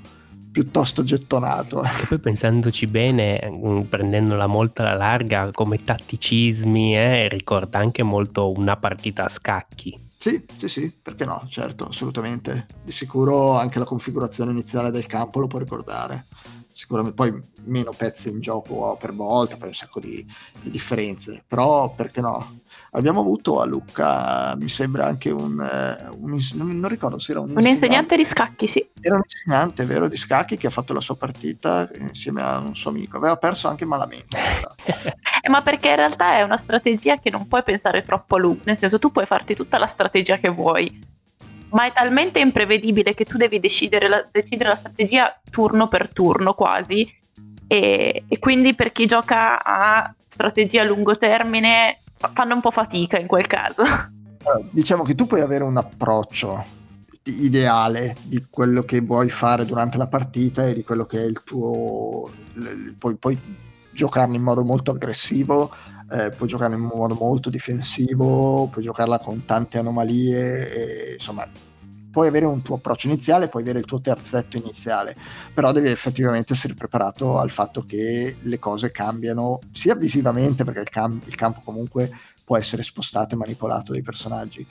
[0.54, 1.82] piuttosto gettonato.
[1.82, 8.52] E poi pensandoci bene, mm, prendendola molto alla larga, come tatticismi, eh, ricorda anche molto
[8.52, 9.98] una partita a scacchi.
[10.16, 12.66] Sì, sì, sì, perché no, certo, assolutamente.
[12.84, 16.26] Di sicuro anche la configurazione iniziale del campo lo può ricordare.
[16.72, 20.24] Sicuramente poi meno pezzi in gioco per volta, poi un sacco di,
[20.62, 22.60] di differenze, però perché no?
[22.96, 27.52] Abbiamo avuto a Lucca, mi sembra anche un, eh, un non ricordo se era un,
[27.56, 28.86] un insegnante, di scacchi, sì.
[29.00, 32.76] Era un insegnante, vero, di scacchi che ha fatto la sua partita insieme a un
[32.76, 33.16] suo amico.
[33.16, 34.36] Aveva perso anche malamente.
[35.42, 38.62] eh, ma perché in realtà è una strategia che non puoi pensare troppo a lungo,
[38.64, 41.12] nel senso tu puoi farti tutta la strategia che vuoi.
[41.70, 46.54] Ma è talmente imprevedibile che tu devi decidere la, decidere la strategia turno per turno
[46.54, 47.22] quasi.
[47.66, 53.18] E, e quindi per chi gioca a strategia a lungo termine fanno un po' fatica
[53.18, 53.82] in quel caso.
[54.70, 56.82] Diciamo che tu puoi avere un approccio
[57.24, 61.42] ideale di quello che vuoi fare durante la partita e di quello che è il
[61.44, 62.30] tuo...
[62.98, 63.40] Puoi, puoi
[63.90, 65.72] giocarne in modo molto aggressivo,
[66.10, 71.48] eh, puoi giocarne in modo molto difensivo, puoi giocarla con tante anomalie, e, insomma
[72.14, 75.16] puoi avere un tuo approccio iniziale, puoi avere il tuo terzetto iniziale,
[75.52, 80.90] però devi effettivamente essere preparato al fatto che le cose cambiano sia visivamente, perché il,
[80.90, 82.08] cam- il campo comunque
[82.44, 84.64] può essere spostato e manipolato dai personaggi,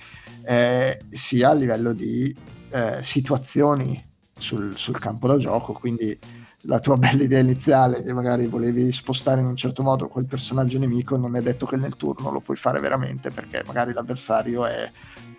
[0.45, 2.33] eh, sia a livello di
[2.71, 4.01] eh, situazioni
[4.39, 6.17] sul, sul campo da gioco, quindi
[6.61, 10.79] la tua bella idea iniziale e magari volevi spostare in un certo modo quel personaggio
[10.79, 14.89] nemico, non è detto che nel turno lo puoi fare veramente perché magari l'avversario è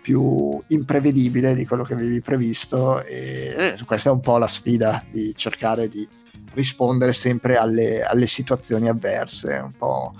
[0.05, 5.03] più imprevedibile di quello che avevi previsto e eh, questa è un po' la sfida
[5.09, 6.07] di cercare di
[6.53, 10.13] rispondere sempre alle, alle situazioni avverse, un po'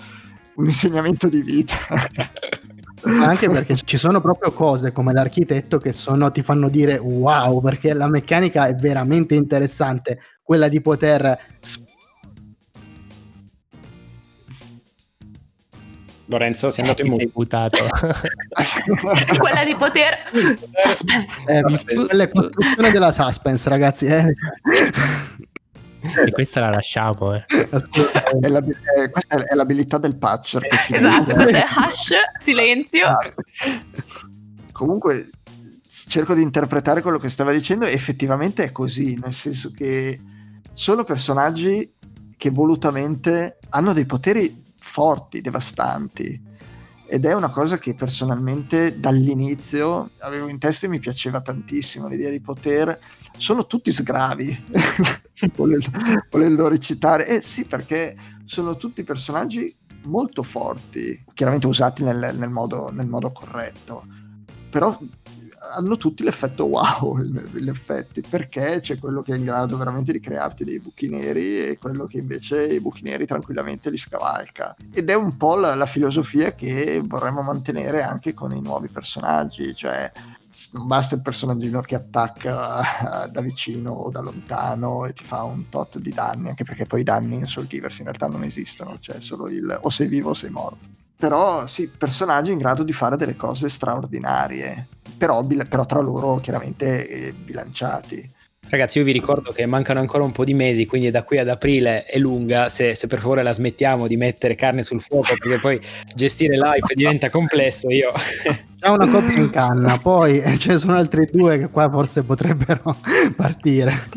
[0.56, 1.78] un insegnamento di vita.
[3.06, 7.94] anche perché ci sono proprio cose come l'architetto che sono, ti fanno dire wow perché
[7.94, 11.94] la meccanica è veramente interessante quella di poter sp-
[16.28, 17.30] Lorenzo, sei andato in muto.
[17.34, 17.78] mutato.
[19.38, 20.24] Quella di poter...
[20.74, 21.44] Suspense.
[21.46, 21.62] Eh,
[21.94, 24.06] quella è costruzione della suspense, ragazzi.
[24.06, 24.34] Eh.
[26.26, 27.36] E questa la lasciamo.
[27.36, 27.46] Eh.
[27.46, 30.62] È, la, è, questa è l'abilità del patcher.
[30.68, 33.18] Che si esatto, è hash, silenzio.
[34.72, 35.30] Comunque,
[35.88, 40.20] cerco di interpretare quello che stava dicendo e effettivamente è così, nel senso che
[40.72, 41.94] sono personaggi
[42.36, 46.54] che volutamente hanno dei poteri forti, devastanti.
[47.08, 52.30] Ed è una cosa che personalmente dall'inizio avevo in testa e mi piaceva tantissimo, l'idea
[52.30, 52.98] di poter...
[53.38, 54.66] Sono tutti sgravi,
[55.58, 55.90] volendo,
[56.30, 57.28] volendo recitare.
[57.28, 58.16] Eh sì, perché
[58.46, 59.76] sono tutti personaggi
[60.06, 64.06] molto forti, chiaramente usati nel, nel, modo, nel modo corretto.
[64.70, 64.98] Però
[65.74, 67.18] hanno tutti l'effetto wow,
[67.56, 71.60] in effetti, perché c'è quello che è in grado veramente di crearti dei buchi neri
[71.60, 74.76] e quello che invece i buchi neri tranquillamente li scavalca.
[74.94, 79.74] Ed è un po' la, la filosofia che vorremmo mantenere anche con i nuovi personaggi,
[79.74, 80.12] cioè
[80.72, 85.70] non basta il personaggino che attacca da vicino o da lontano e ti fa un
[85.70, 88.98] tot di danni, anche perché poi i danni in Soul Givers in realtà non esistono,
[89.00, 90.94] cioè solo il o sei vivo o sei morto.
[91.18, 94.88] Però sì, personaggi in grado di fare delle cose straordinarie
[95.18, 98.34] però, però tra loro chiaramente eh, bilanciati.
[98.68, 101.50] Ragazzi, io vi ricordo che mancano ancora un po' di mesi, quindi da qui ad
[101.50, 102.68] aprile è lunga.
[102.68, 105.80] Se, se per favore la smettiamo di mettere carne sul fuoco, perché poi
[106.16, 107.90] gestire l'hype diventa complesso.
[107.92, 108.12] Io
[108.80, 112.24] c'è una coppia in canna, poi eh, ce ne sono altri due che qua forse
[112.24, 112.98] potrebbero
[113.38, 114.10] partire.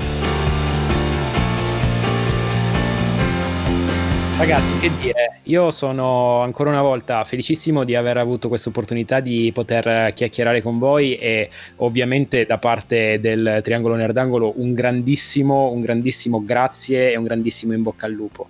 [4.38, 9.50] Ragazzi, che dire, io sono ancora una volta felicissimo di aver avuto questa opportunità di
[9.54, 16.44] poter chiacchierare con voi e ovviamente da parte del Triangolo Nerdangolo un grandissimo, un grandissimo
[16.44, 18.48] grazie e un grandissimo in bocca al lupo.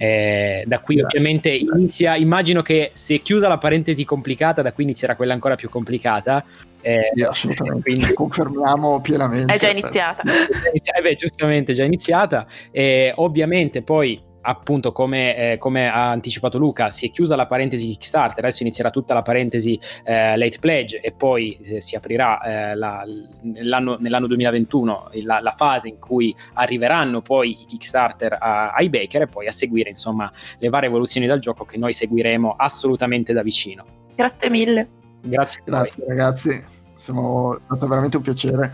[0.00, 4.84] Eh, da qui ovviamente inizia, immagino che se è chiusa la parentesi complicata, da qui
[4.84, 6.44] inizierà quella ancora più complicata.
[6.80, 7.90] Eh, sì, assolutamente.
[7.90, 9.52] Quindi confermiamo pienamente.
[9.52, 10.22] È già iniziata.
[10.22, 12.46] Eh beh, giustamente, è già iniziata.
[12.70, 17.86] E ovviamente poi appunto come, eh, come, ha anticipato Luca si è chiusa la parentesi
[17.86, 22.74] Kickstarter, adesso inizierà tutta la parentesi eh, late pledge e poi eh, si aprirà eh,
[22.74, 23.04] la,
[23.42, 29.22] nell'anno, nell'anno, 2021 la, la, fase in cui arriveranno poi i Kickstarter a, ai baker
[29.22, 33.42] e poi a seguire insomma le varie evoluzioni del gioco che noi seguiremo assolutamente da
[33.42, 33.84] vicino.
[34.14, 34.88] Grazie mille.
[35.22, 36.64] Grazie, Grazie ragazzi,
[36.96, 38.66] Siamo, è stato veramente un piacere.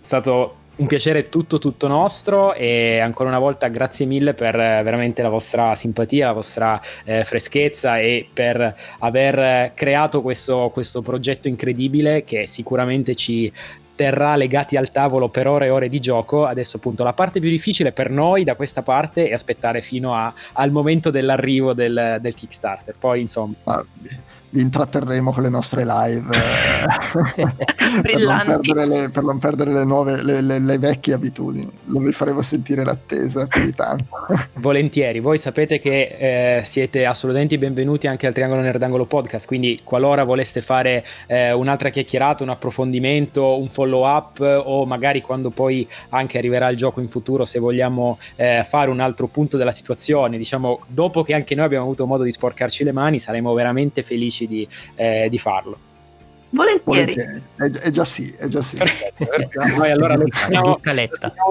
[0.00, 4.82] È stato un piacere tutto tutto nostro e ancora una volta grazie mille per eh,
[4.82, 11.48] veramente la vostra simpatia, la vostra eh, freschezza e per aver creato questo, questo progetto
[11.48, 13.52] incredibile che sicuramente ci
[13.94, 16.46] terrà legati al tavolo per ore e ore di gioco.
[16.46, 20.32] Adesso appunto la parte più difficile per noi da questa parte è aspettare fino a,
[20.54, 22.96] al momento dell'arrivo del, del Kickstarter.
[22.98, 23.54] Poi insomma...
[23.64, 23.84] Ah,
[24.54, 27.42] vi intratterremo con le nostre live eh,
[28.02, 31.68] per, non le, per, non perdere le, nuove, le, le, le, vecchie abitudini.
[31.86, 34.04] Non vi faremo sentire l'attesa più di tanto.
[34.60, 40.22] Volentieri, voi sapete che eh, siete assolutamente benvenuti anche al Triangolo Nerdangolo Podcast, quindi qualora
[40.22, 46.38] voleste fare eh, un'altra chiacchierata, un approfondimento, un follow up o magari quando poi anche
[46.38, 50.78] arriverà il gioco in futuro, se vogliamo eh, fare un altro punto della situazione, diciamo
[50.88, 54.46] dopo che anche noi abbiamo avuto modo di sporcarci le mani, saremo veramente felici felici
[54.46, 55.78] di, eh, di farlo.
[56.50, 57.12] Volentieri.
[57.12, 57.42] Volentieri.
[57.56, 58.76] È, è, già sì, è già sì.
[58.76, 59.76] Perfetto, perfetto.
[59.76, 60.78] Noi allora lo teniamo,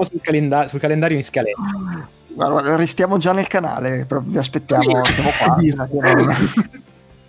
[0.00, 2.08] sul, calenda- sul, calendario in scaletta.
[2.28, 6.34] Guarda, restiamo già nel canale, vi aspettiamo, stiamo qua.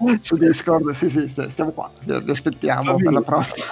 [0.19, 3.65] su Discord, sì, sì, stiamo qua, vi aspettiamo per la prossima.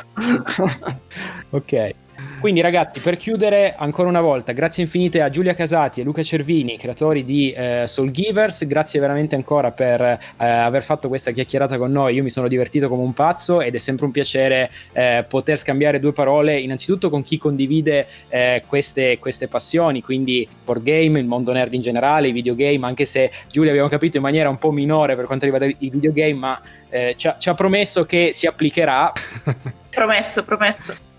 [1.49, 1.95] ok.
[2.43, 6.77] Quindi ragazzi, per chiudere ancora una volta, grazie infinite a Giulia Casati e Luca Cervini,
[6.77, 11.89] creatori di eh, Soul Givers, grazie veramente ancora per eh, aver fatto questa chiacchierata con
[11.89, 15.57] noi, io mi sono divertito come un pazzo ed è sempre un piacere eh, poter
[15.57, 21.25] scambiare due parole innanzitutto con chi condivide eh, queste, queste, passioni, quindi board game, il
[21.25, 24.71] mondo nerd in generale, i videogame, anche se Giulia abbiamo capito in maniera un po'
[24.71, 28.47] minore per quanto riguarda i videogame, ma eh, ci ha, ci ha promesso che si
[28.47, 29.13] applicherà.
[29.89, 31.11] promesso, promesso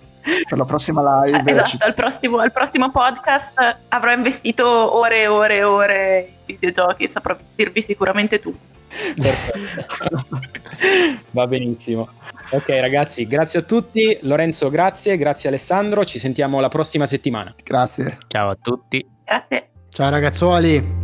[0.48, 1.42] per la prossima live.
[1.44, 3.54] Eh, esatto, al, prossimo, al prossimo podcast
[3.88, 8.56] avrò investito ore e ore e ore in videogiochi, saprò dirvi sicuramente tu.
[11.30, 12.08] Va benissimo.
[12.50, 14.18] Ok ragazzi, grazie a tutti.
[14.22, 17.54] Lorenzo, grazie, grazie Alessandro, ci sentiamo la prossima settimana.
[17.62, 18.18] Grazie.
[18.28, 19.06] Ciao a tutti.
[19.24, 19.68] Grazie.
[19.88, 21.03] Ciao ragazzuoli.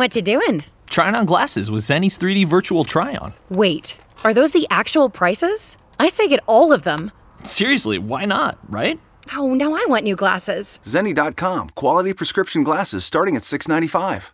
[0.00, 0.64] What you doing?
[0.88, 3.34] Trying on glasses with Zenny's 3D virtual try-on.
[3.50, 5.76] Wait, are those the actual prices?
[5.98, 7.10] I say get all of them.
[7.44, 8.98] Seriously, why not, right?
[9.36, 10.78] Oh, now I want new glasses.
[10.82, 11.68] Zenny.com.
[11.74, 14.32] Quality prescription glasses starting at 695.